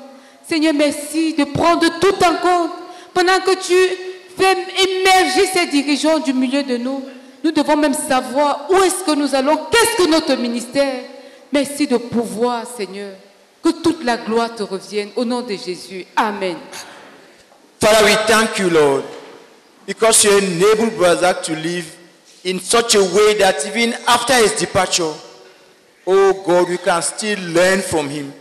Seigneur, 0.46 0.74
merci 0.74 1.35
de 1.35 1.44
prendre 1.44 1.87
tout 1.98 2.14
en 2.24 2.37
compte 2.37 2.70
pendant 3.14 3.40
que 3.40 3.55
tu 3.55 3.96
fais 4.37 4.57
émerger 4.83 5.46
ces 5.53 5.66
dirigeants 5.66 6.18
du 6.18 6.33
milieu 6.33 6.62
de 6.62 6.76
nous. 6.76 7.03
Nous 7.42 7.53
devons 7.53 7.76
même 7.76 7.94
savoir 7.94 8.66
où 8.68 8.76
est-ce 8.83 9.05
que 9.05 9.14
nous 9.14 9.35
allons, 9.35 9.59
qu'est-ce 9.70 10.03
que 10.03 10.11
notre 10.11 10.35
ministère. 10.37 11.03
Merci 11.53 11.87
de 11.87 11.96
pouvoir, 11.96 12.64
Seigneur. 12.76 13.12
Que 13.62 13.70
toute 13.70 14.05
la 14.05 14.16
gloire 14.16 14.55
te 14.55 14.62
revienne 14.62 15.11
au 15.16 15.24
nom 15.24 15.40
de 15.40 15.55
Jésus. 15.57 16.07
Amen. 16.16 16.57
Father, 17.81 18.05
we 18.05 18.14
thank 18.26 18.59
you, 18.59 18.68
Lord, 18.70 19.05
because 19.87 20.22
you 20.24 20.37
enabled 20.37 20.96
brother 20.96 21.35
to 21.42 21.55
live 21.55 21.96
in 22.44 22.59
such 22.61 22.94
a 22.94 23.03
way 23.03 23.35
that 23.38 23.66
even 23.66 23.94
after 24.07 24.35
his 24.35 24.53
departure, 24.53 25.12
oh 26.12 26.42
God, 26.44 26.68
we 26.68 26.76
can 26.76 27.00
still 27.02 27.38
learn 27.52 27.80
from 27.80 28.08
him 28.08 28.32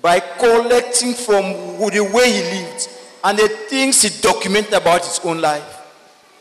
by 0.00 0.20
collecting 0.20 1.14
from 1.14 1.42
the 1.90 2.08
way 2.14 2.30
he 2.30 2.62
lived 2.62 2.88
and 3.24 3.36
the 3.36 3.48
things 3.48 4.02
he 4.02 4.22
documented 4.22 4.74
about 4.74 5.04
his 5.04 5.18
own 5.24 5.40
life. 5.40 5.82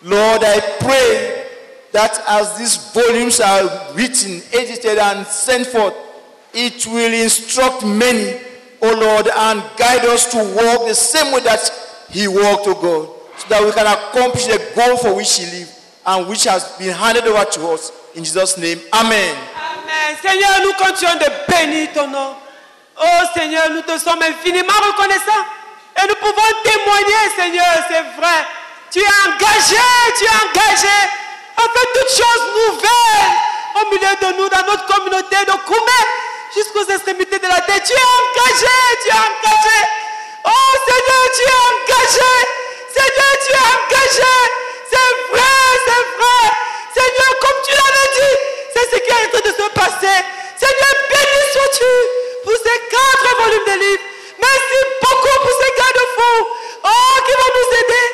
Lord, 0.03 0.43
I 0.43 0.59
pray 0.79 1.47
that 1.91 2.23
as 2.27 2.57
these 2.59 2.75
volumes 2.93 3.39
are 3.39 3.95
written, 3.95 4.41
edited, 4.53 4.99
and 4.99 5.25
sent 5.25 5.65
forth, 5.65 5.95
it 6.53 6.85
will 6.85 7.11
instruct 7.11 7.83
many, 7.83 8.39
O 8.81 8.93
Lord, 8.93 9.27
and 9.27 9.63
guide 9.77 10.05
us 10.05 10.31
to 10.31 10.37
walk 10.37 10.87
the 10.87 10.93
same 10.93 11.33
way 11.33 11.41
that 11.41 11.71
he 12.11 12.27
walked, 12.27 12.67
O 12.67 12.75
God, 12.75 13.39
so 13.39 13.47
that 13.49 13.65
we 13.65 13.71
can 13.71 13.87
accomplish 13.87 14.45
the 14.45 14.73
goal 14.75 14.97
for 14.97 15.15
which 15.15 15.39
he 15.39 15.45
lived 15.57 15.73
and 16.05 16.27
which 16.27 16.43
has 16.43 16.77
been 16.77 16.93
handed 16.93 17.23
over 17.25 17.43
to 17.43 17.67
us. 17.69 17.91
In 18.13 18.23
Jesus' 18.23 18.59
name, 18.59 18.79
Amen. 18.93 19.56
Seigneur, 20.21 20.61
nous 20.63 20.73
continuons 20.73 21.15
de 21.15 21.51
bénir 21.51 21.89
ton 21.93 22.07
nom. 22.07 22.35
Oh 22.99 23.21
Seigneur, 23.35 23.69
nous 23.69 23.81
te 23.81 23.97
sommes 23.97 24.21
infiniment 24.21 24.73
reconnaissants. 24.87 25.45
Et 25.97 26.07
nous 26.07 26.15
pouvons 26.15 26.51
témoigner, 26.63 27.23
Seigneur, 27.35 27.65
c'est 27.89 28.05
vrai. 28.19 28.45
Tu 28.91 28.99
es 28.99 29.13
engagé, 29.27 29.83
tu 30.17 30.25
es 30.25 30.29
engagé 30.29 30.97
à 31.57 31.61
faire 31.61 31.89
toutes 31.93 32.09
choses 32.09 32.45
nouvelles 32.55 33.33
au 33.75 33.89
milieu 33.91 34.15
de 34.21 34.37
nous, 34.37 34.49
dans 34.49 34.65
notre 34.65 34.85
communauté 34.85 35.37
de 35.45 35.51
Koumé, 35.65 36.01
jusqu'aux 36.55 36.85
extrémités 36.91 37.39
de 37.39 37.47
la 37.47 37.61
terre. 37.61 37.81
Tu 37.83 37.93
es 37.93 37.95
engagé, 37.95 38.77
tu 39.03 39.09
es 39.09 39.13
engagé. 39.13 39.79
Oh 40.45 40.71
Seigneur, 40.87 41.23
tu 41.35 41.41
es 41.41 41.55
engagé. 41.69 42.33
Seigneur, 42.95 43.33
tu 43.45 43.51
es 43.51 43.61
engagé. 43.75 44.35
C'est 44.89 45.11
vrai, 45.31 45.57
c'est 45.85 46.05
vrai. 46.17 46.43
Seigneur, 46.95 47.31
comme 47.41 47.59
tu 47.65 47.71
l'avais 47.73 48.09
dit, 48.17 48.35
c'est 48.73 48.85
ce 48.91 48.97
qui 49.01 49.09
est 49.09 49.13
en 49.13 49.29
train 49.29 49.36
de 49.47 49.53
se 49.63 49.69
passer. 49.71 50.17
Seigneur, 50.59 50.93
béni 51.07 51.39
sois-tu 51.53 51.91
pour 52.43 52.55
ces 52.59 52.79
quatre 52.91 53.29
volumes 53.39 53.67
de 53.67 53.79
livres. 53.79 54.07
Merci 54.39 54.79
beaucoup 54.99 55.37
pour 55.39 55.53
ces 55.55 55.71
garde-fous. 55.79 56.41
Oh, 56.83 57.15
qui 57.25 57.33
vont 57.39 57.51
nous 57.55 57.69
aider 57.79 58.05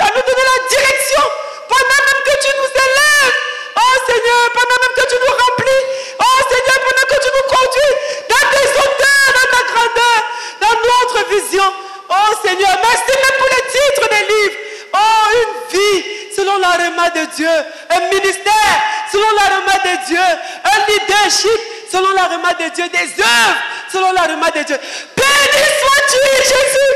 à 0.00 0.08
nous 0.12 0.24
donner 0.28 0.46
la 0.52 0.58
direction 0.68 1.24
pendant 1.68 2.00
même 2.04 2.22
que 2.28 2.36
tu 2.44 2.50
nous 2.60 2.72
élèves. 2.76 3.36
Oh 3.72 3.94
Seigneur, 4.04 4.42
pendant 4.52 4.78
même 4.84 4.96
que 5.00 5.06
tu 5.08 5.16
nous 5.16 5.32
remplis. 5.32 5.84
Oh 6.20 6.38
Seigneur, 6.52 6.78
pendant 6.84 7.06
que 7.08 7.18
tu 7.24 7.30
nous 7.32 7.46
conduis 7.48 7.94
dans 8.28 8.46
tes 8.52 8.66
hauteurs, 8.76 9.28
dans 9.32 9.48
ta 9.48 9.62
grandeur, 9.72 10.20
dans 10.60 10.76
notre 10.76 11.20
vision. 11.32 11.68
Oh 12.10 12.30
Seigneur, 12.44 12.74
merci 12.84 13.12
même 13.16 13.36
pour 13.40 13.48
les 13.48 13.64
titres 13.72 14.06
des 14.12 14.24
livres. 14.28 14.58
Oh, 14.92 15.24
une 15.40 15.54
vie 15.72 16.04
selon 16.36 16.58
l'arrêt 16.58 16.92
de 17.16 17.24
Dieu. 17.32 17.56
Un 17.88 18.00
ministère 18.12 19.01
selon 19.12 19.30
l'arrêt 19.36 19.96
de 19.96 20.06
Dieu. 20.06 20.18
Un 20.64 20.78
leadership 20.88 21.60
selon 21.90 22.10
l'arrêt 22.12 22.36
de 22.36 22.74
Dieu. 22.74 22.84
Des 22.88 23.22
œuvres 23.22 23.56
selon 23.92 24.12
l'arrêt 24.12 24.34
de 24.34 24.66
Dieu. 24.66 24.76
Béni 25.16 25.64
sois-tu, 25.80 26.22
Jésus. 26.42 26.92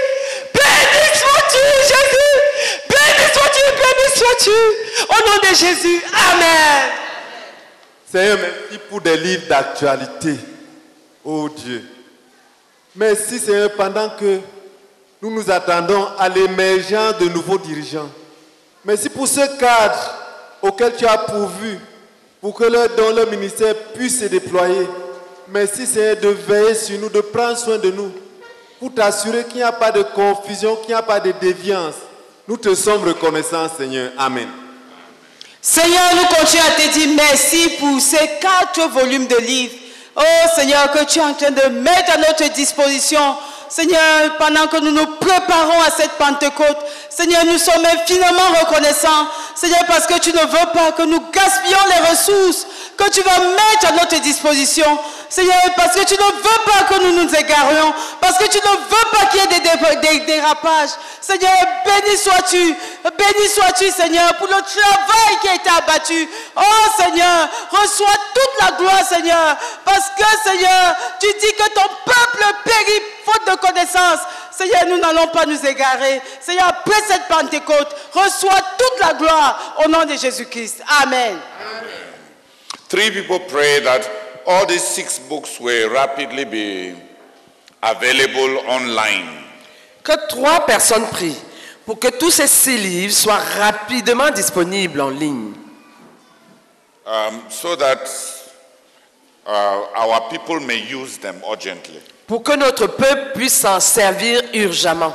Béni 0.54 1.04
sois-tu, 1.14 1.64
Jésus. 1.82 2.32
Béni 2.88 3.26
sois-tu, 3.34 3.60
béni 3.82 4.06
sois-tu. 4.16 4.50
Au 5.08 5.28
nom 5.28 5.50
de 5.50 5.54
Jésus. 5.54 6.02
Amen. 6.32 6.90
Seigneur, 8.10 8.38
merci 8.40 8.78
pour 8.88 9.00
des 9.00 9.16
livres 9.16 9.46
d'actualité. 9.48 10.36
Oh 11.24 11.48
Dieu. 11.48 11.84
Merci 12.94 13.38
Seigneur 13.38 13.72
pendant 13.72 14.08
que 14.10 14.40
nous 15.20 15.30
nous 15.30 15.50
attendons 15.50 16.08
à 16.18 16.28
l'émergence 16.28 17.18
de 17.18 17.28
nouveaux 17.28 17.58
dirigeants. 17.58 18.08
Merci 18.84 19.08
pour 19.08 19.26
ce 19.26 19.40
cadre 19.58 20.14
auquel 20.62 20.94
tu 20.96 21.04
as 21.04 21.18
pourvu 21.18 21.78
pour 22.46 22.54
que 22.54 22.62
leur, 22.62 22.88
dans 22.90 23.10
leur 23.10 23.28
ministère 23.28 23.74
puisse 23.92 24.20
se 24.20 24.26
déployer. 24.26 24.86
Merci 25.48 25.84
Seigneur 25.84 26.14
de 26.14 26.28
veiller 26.28 26.76
sur 26.76 26.96
nous, 27.00 27.08
de 27.08 27.20
prendre 27.20 27.58
soin 27.58 27.76
de 27.76 27.90
nous, 27.90 28.12
pour 28.78 28.94
t'assurer 28.94 29.42
qu'il 29.46 29.56
n'y 29.56 29.62
a 29.64 29.72
pas 29.72 29.90
de 29.90 30.02
confusion, 30.02 30.76
qu'il 30.76 30.90
n'y 30.90 30.94
a 30.94 31.02
pas 31.02 31.18
de 31.18 31.32
déviance. 31.32 31.96
Nous 32.46 32.56
te 32.56 32.72
sommes 32.76 33.02
reconnaissants 33.02 33.68
Seigneur. 33.76 34.12
Amen. 34.16 34.46
Seigneur, 35.60 36.14
nous 36.14 36.36
continuons 36.36 36.62
à 36.62 36.80
te 36.80 36.92
dire 36.96 37.08
merci 37.16 37.68
pour 37.80 38.00
ces 38.00 38.30
quatre 38.40 38.90
volumes 38.90 39.26
de 39.26 39.38
livres. 39.38 39.74
Oh 40.14 40.48
Seigneur, 40.54 40.92
que 40.92 41.04
tu 41.04 41.18
es 41.18 41.22
en 41.22 41.34
train 41.34 41.50
de 41.50 41.68
mettre 41.80 42.12
à 42.12 42.18
notre 42.18 42.54
disposition. 42.54 43.34
Seigneur, 43.68 44.36
pendant 44.38 44.68
que 44.68 44.76
nous 44.76 44.92
nous 44.92 45.06
préparons 45.16 45.80
à 45.80 45.90
cette 45.90 46.12
Pentecôte, 46.12 46.78
Seigneur, 47.10 47.44
nous 47.44 47.58
sommes 47.58 47.84
infiniment 47.84 48.60
reconnaissants. 48.60 49.26
Seigneur, 49.56 49.84
parce 49.86 50.06
que 50.06 50.18
tu 50.18 50.32
ne 50.32 50.40
veux 50.40 50.72
pas 50.74 50.92
que 50.92 51.02
nous 51.02 51.20
gaspillons 51.30 51.78
les 51.88 52.10
ressources 52.10 52.66
que 52.96 53.08
tu 53.10 53.22
vas 53.22 53.38
mettre 53.38 53.88
à 53.88 53.92
notre 53.92 54.20
disposition. 54.20 54.98
Seigneur, 55.30 55.56
parce 55.76 55.94
que 55.94 56.04
tu 56.04 56.14
ne 56.14 56.18
veux 56.18 56.62
pas 56.64 56.84
que 56.88 57.02
nous 57.02 57.22
nous 57.22 57.34
égarions, 57.34 57.94
parce 58.20 58.38
que 58.38 58.44
tu 58.48 58.58
ne 58.58 58.70
veux 58.70 59.10
pas 59.10 59.26
qu'il 59.26 59.40
y 59.40 59.44
ait 59.44 60.18
des 60.18 60.26
dérapages. 60.26 60.90
Seigneur, 61.20 61.56
béni 61.84 62.16
sois-tu, 62.16 62.76
béni 63.04 63.48
sois-tu, 63.48 63.90
Seigneur, 63.90 64.34
pour 64.34 64.46
le 64.46 64.52
travail 64.52 65.38
qui 65.40 65.48
a 65.48 65.54
été 65.54 65.70
abattu. 65.70 66.28
Oh 66.56 67.02
Seigneur, 67.02 67.48
reçois 67.70 68.14
toute 68.34 68.60
la 68.60 68.76
gloire, 68.76 69.04
Seigneur, 69.08 69.56
parce 69.84 70.10
que 70.16 70.50
Seigneur, 70.50 70.94
tu 71.18 71.26
dis 71.40 71.54
que 71.54 71.68
ton 71.70 71.88
peuple 72.04 72.44
périt 72.64 73.02
faute 73.24 73.46
de 73.50 73.66
connaissance. 73.66 74.20
Seigneur, 74.56 74.86
nous 74.88 74.98
n'allons 74.98 75.28
pas 75.28 75.44
nous 75.46 75.64
égarer. 75.66 76.20
Seigneur, 76.40 76.68
après 76.68 77.00
cette 77.06 77.26
Pentecôte, 77.28 77.94
reçois 78.12 78.60
toute 78.78 79.00
la 79.00 79.14
gloire 79.14 79.76
au 79.84 79.88
nom 79.88 80.04
de 80.04 80.16
Jésus-Christ. 80.16 80.82
Amen. 81.02 81.36
Three 82.88 83.10
people 83.10 83.40
pray 83.48 83.80
that 83.82 84.02
all 84.46 84.66
these 84.66 84.82
six 84.84 85.18
books 85.28 85.58
will 85.60 85.90
rapidly 85.90 86.44
be 86.44 86.94
available 87.82 88.58
online. 88.68 89.44
Que 90.02 90.12
trois 90.28 90.64
personnes 90.64 91.06
prient 91.08 91.36
pour 91.84 91.98
que 91.98 92.08
tous 92.08 92.30
ces 92.30 92.46
six 92.46 92.78
livres 92.78 93.12
soient 93.12 93.42
rapidement 93.58 94.30
disponibles 94.30 95.00
en 95.00 95.10
ligne. 95.10 95.52
um, 97.06 97.42
so 97.48 97.76
that 97.76 98.08
our 99.46 100.28
people 100.28 100.60
may 100.60 100.82
use 100.88 101.18
them 101.18 101.36
urgently. 101.48 102.00
Pour 102.26 102.42
que 102.42 102.56
notre 102.56 102.88
peuple 102.88 103.32
puisse 103.34 103.54
s'en 103.54 103.78
servir 103.78 104.42
urgemment. 104.52 105.14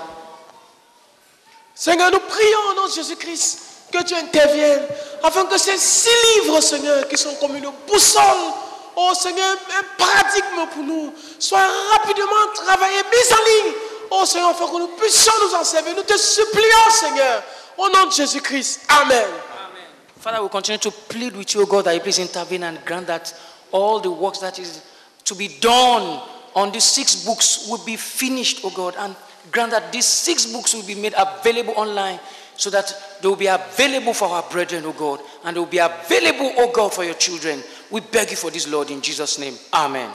Seigneur, 1.76 2.12
nous 2.12 2.20
prions 2.20 2.60
au 2.72 2.76
nom 2.76 2.88
de 2.88 2.92
Jésus-Christ 2.92 3.60
que 3.92 4.04
tu 4.04 4.14
interviennes 4.16 4.86
afin 5.24 5.46
que 5.46 5.58
ces 5.58 5.78
six 5.78 6.10
livres, 6.36 6.62
Seigneur, 6.62 7.08
qui 7.08 7.18
sont 7.18 7.34
comme 7.36 7.56
une 7.56 7.70
boussole, 7.88 8.54
oh 8.96 9.14
Seigneur, 9.14 9.58
un 9.78 9.84
paradigme 9.98 10.68
pour 10.74 10.84
nous, 10.84 11.14
soient 11.40 11.68
rapidement 11.92 12.54
travaillés, 12.56 13.04
mis 13.12 13.34
en 13.34 13.66
ligne. 13.66 13.74
Oh 14.12 14.26
Seigneur, 14.26 14.50
afin 14.50 14.68
que 14.68 14.78
nous 14.78 14.88
puissions 14.90 15.34
nous 15.44 15.56
en 15.56 15.64
servir. 15.64 15.96
Nous 15.96 16.04
te 16.04 16.18
supplions, 16.18 16.90
Seigneur, 16.92 17.44
au 17.78 17.90
nom 17.90 18.06
de 18.06 18.12
Jésus-Christ. 18.12 18.82
Amen. 18.90 19.28
Father, 20.22 20.44
we 20.44 20.50
continue 20.50 20.78
to 20.78 20.92
plead 20.92 21.36
with 21.36 21.56
you, 21.56 21.66
God, 21.66 21.86
that 21.86 21.96
you 21.96 22.00
please 22.00 22.20
intervene 22.20 22.64
and 22.64 22.78
grant 22.86 23.08
that 23.08 23.34
all 23.72 24.00
the 24.00 24.12
works 24.12 24.40
that 24.40 24.60
is 24.60 24.84
to 25.26 25.36
be 25.36 25.50
done 25.60 26.22
on 26.56 26.72
these 26.72 26.84
six 26.84 27.26
books 27.26 27.68
will 27.70 27.84
be 27.86 27.96
finished, 27.96 28.66
O 28.66 28.70
God, 28.70 28.96
and 28.98 29.16
grant 29.52 29.72
that 29.72 29.92
these 29.92 30.06
six 30.06 30.46
books 30.46 30.74
will 30.74 30.86
be 30.86 30.96
made 30.96 31.14
available 31.18 31.74
online 31.76 32.20
so 32.56 32.70
that 32.70 32.94
they 33.22 33.28
will 33.28 33.36
be 33.36 33.48
available 33.48 34.14
for 34.14 34.28
our 34.28 34.44
brethren, 34.44 34.86
O 34.86 34.92
God, 34.92 35.20
and 35.44 35.56
they 35.56 35.60
will 35.60 35.66
be 35.66 35.78
available, 35.80 36.52
O 36.58 36.72
God, 36.72 36.94
for 36.94 37.04
your 37.04 37.14
children. 37.16 37.64
We 37.90 38.02
beg 38.02 38.32
you 38.32 38.38
for 38.38 38.52
this, 38.52 38.68
Lord, 38.68 38.92
in 38.92 39.02
Jesus' 39.02 39.40
name. 39.40 39.56
Amen. 39.74 40.12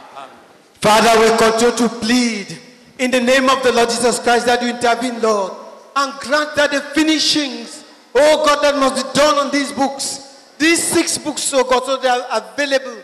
Father, 0.81 1.21
we 1.21 1.37
continue 1.39 1.77
to 1.77 1.89
plead 1.89 2.59
in 2.99 3.11
the 3.11 3.21
name 3.21 3.49
of 3.49 3.63
the 3.63 3.73
Lord 3.73 3.89
Jesus 3.89 4.19
Christ 4.19 4.47
that 4.47 4.63
you 4.63 4.69
intervene, 4.69 5.21
Lord, 5.21 5.53
and 5.97 6.13
grant 6.21 6.55
that 6.57 6.71
the 6.71 6.81
finishings, 6.81 7.85
oh 8.15 8.45
God, 8.45 8.63
that 8.63 8.79
must 8.79 8.97
be 8.97 9.19
done 9.19 9.39
on 9.39 9.51
these 9.51 9.73
books, 9.73 10.53
these 10.59 10.83
six 10.83 11.19
books, 11.19 11.53
oh 11.55 11.65
God, 11.65 11.85
so 11.85 11.97
they 11.97 12.09
are 12.09 12.27
available 12.31 13.03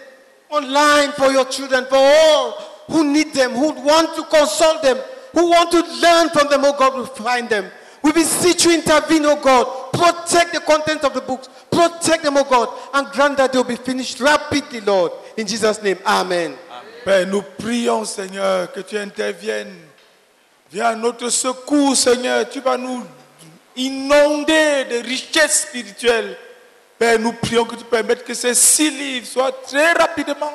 online 0.53 1.13
for 1.13 1.31
your 1.33 1.45
children, 1.47 1.87
for 1.87 1.97
all 1.97 2.53
who 2.89 3.05
need 3.11 3.33
them, 3.33 3.53
who 3.53 3.73
want 3.73 4.15
to 4.17 4.23
consult 4.25 4.83
them, 4.83 4.99
who 5.33 5.51
want 5.51 5.71
to 5.71 5.81
learn 6.01 6.29
from 6.29 6.49
them, 6.49 6.61
oh 6.65 6.77
God, 6.79 6.95
will 6.95 7.07
find 7.07 7.49
them. 7.49 7.71
We 8.03 8.13
beseech 8.13 8.65
you, 8.65 8.75
intervene, 8.75 9.25
oh 9.25 9.41
God. 9.41 9.93
Protect 9.93 10.53
the 10.53 10.61
content 10.61 11.05
of 11.05 11.15
the 11.15 11.21
books. 11.21 11.49
Protect 11.71 12.25
them, 12.25 12.37
oh 12.37 12.45
God, 12.45 12.69
and 12.93 13.09
grant 13.13 13.37
that 13.39 13.53
they'll 13.53 13.65
be 13.65 13.77
finished 13.77 14.21
rapidly, 14.21 14.81
Lord. 14.81 15.13
In 15.37 15.47
Jesus' 15.47 15.83
name, 15.83 15.99
Amen. 16.05 16.57
Père, 17.05 17.27
nous 17.27 17.43
prions, 17.59 18.05
Seigneur, 18.05 18.71
que 18.73 18.81
tu 18.81 18.97
interviennes. 18.97 19.75
Viens 20.71 20.87
à 20.87 20.95
notre 20.95 21.29
secours, 21.31 21.97
Seigneur. 21.97 22.49
Tu 22.49 22.61
vas 22.61 22.77
nous 22.77 23.05
inonder 23.77 24.85
de 24.85 25.03
richesses 25.05 25.67
spirituelles. 25.69 26.37
Père, 27.03 27.19
nous 27.19 27.33
prions 27.33 27.65
que 27.65 27.75
tu 27.75 27.83
permettes 27.83 28.23
que 28.25 28.33
ces 28.33 28.55
six 28.55 28.89
livres 28.89 29.27
soient 29.27 29.51
très 29.67 29.91
rapidement 29.93 30.53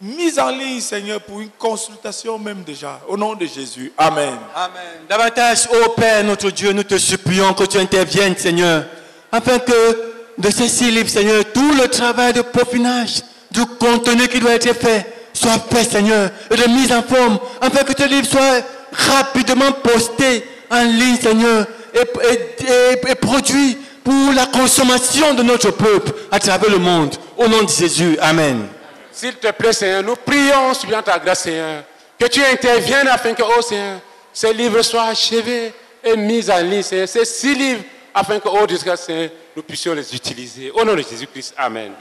mis 0.00 0.40
en 0.40 0.48
ligne, 0.48 0.80
Seigneur, 0.80 1.20
pour 1.20 1.42
une 1.42 1.50
consultation 1.58 2.38
même 2.38 2.62
déjà. 2.62 2.98
Au 3.06 3.18
nom 3.18 3.34
de 3.34 3.44
Jésus. 3.44 3.92
Amen. 3.98 4.32
Amen. 4.56 4.82
Davantage, 5.06 5.68
ô 5.70 5.90
Père, 5.90 6.24
notre 6.24 6.48
Dieu, 6.50 6.72
nous 6.72 6.84
te 6.84 6.96
supplions 6.96 7.52
que 7.52 7.64
tu 7.64 7.76
interviennes, 7.76 8.34
Seigneur, 8.34 8.86
afin 9.30 9.58
que 9.58 10.12
de 10.38 10.50
ces 10.50 10.68
six 10.68 10.90
livres, 10.90 11.10
Seigneur, 11.10 11.44
tout 11.52 11.74
le 11.74 11.86
travail 11.88 12.32
de 12.32 12.40
peaufinage 12.40 13.20
du 13.50 13.66
contenu 13.78 14.28
qui 14.28 14.40
doit 14.40 14.54
être 14.54 14.72
fait 14.72 15.04
soit 15.34 15.58
fait, 15.70 15.84
Seigneur, 15.84 16.30
et 16.50 16.56
de 16.56 16.66
mise 16.68 16.90
en 16.94 17.02
forme, 17.02 17.38
afin 17.60 17.84
que 17.84 17.92
ce 17.96 18.08
livre 18.08 18.26
soit 18.26 18.62
rapidement 18.90 19.70
posté 19.72 20.44
en 20.70 20.82
ligne, 20.84 21.16
Seigneur, 21.20 21.66
et, 21.92 22.00
et- 22.32 23.10
et- 23.10 23.14
produit 23.16 23.76
pour 24.04 24.32
la 24.34 24.46
consommation 24.46 25.34
de 25.34 25.42
notre 25.42 25.70
peuple 25.70 26.12
à 26.30 26.38
travers 26.38 26.70
le 26.70 26.78
monde. 26.78 27.14
Au 27.36 27.46
nom 27.48 27.62
de 27.62 27.68
Jésus, 27.68 28.16
Amen. 28.20 28.66
S'il 29.10 29.34
te 29.34 29.50
plaît, 29.52 29.72
Seigneur, 29.72 30.02
nous 30.02 30.16
prions, 30.16 30.74
suppliant 30.74 31.02
ta 31.02 31.18
grâce, 31.18 31.40
Seigneur, 31.40 31.84
que 32.18 32.26
tu 32.26 32.42
interviennes 32.42 33.08
afin 33.08 33.34
que, 33.34 33.42
oh 33.42 33.62
Seigneur, 33.62 34.00
ces 34.32 34.52
livres 34.52 34.82
soient 34.82 35.04
achevés 35.04 35.72
et 36.02 36.16
mis 36.16 36.50
en 36.50 36.58
ligne, 36.58 36.82
Seigneur, 36.82 37.08
ces 37.08 37.24
six 37.24 37.54
livres, 37.54 37.82
afin 38.14 38.38
que, 38.40 38.48
oh 38.48 38.66
Dieu, 38.66 38.78
Seigneur, 38.96 39.30
nous 39.54 39.62
puissions 39.62 39.94
les 39.94 40.14
utiliser. 40.14 40.70
Au 40.70 40.84
nom 40.84 40.94
de 40.94 41.02
Jésus-Christ, 41.02 41.54
Amen. 41.56 41.92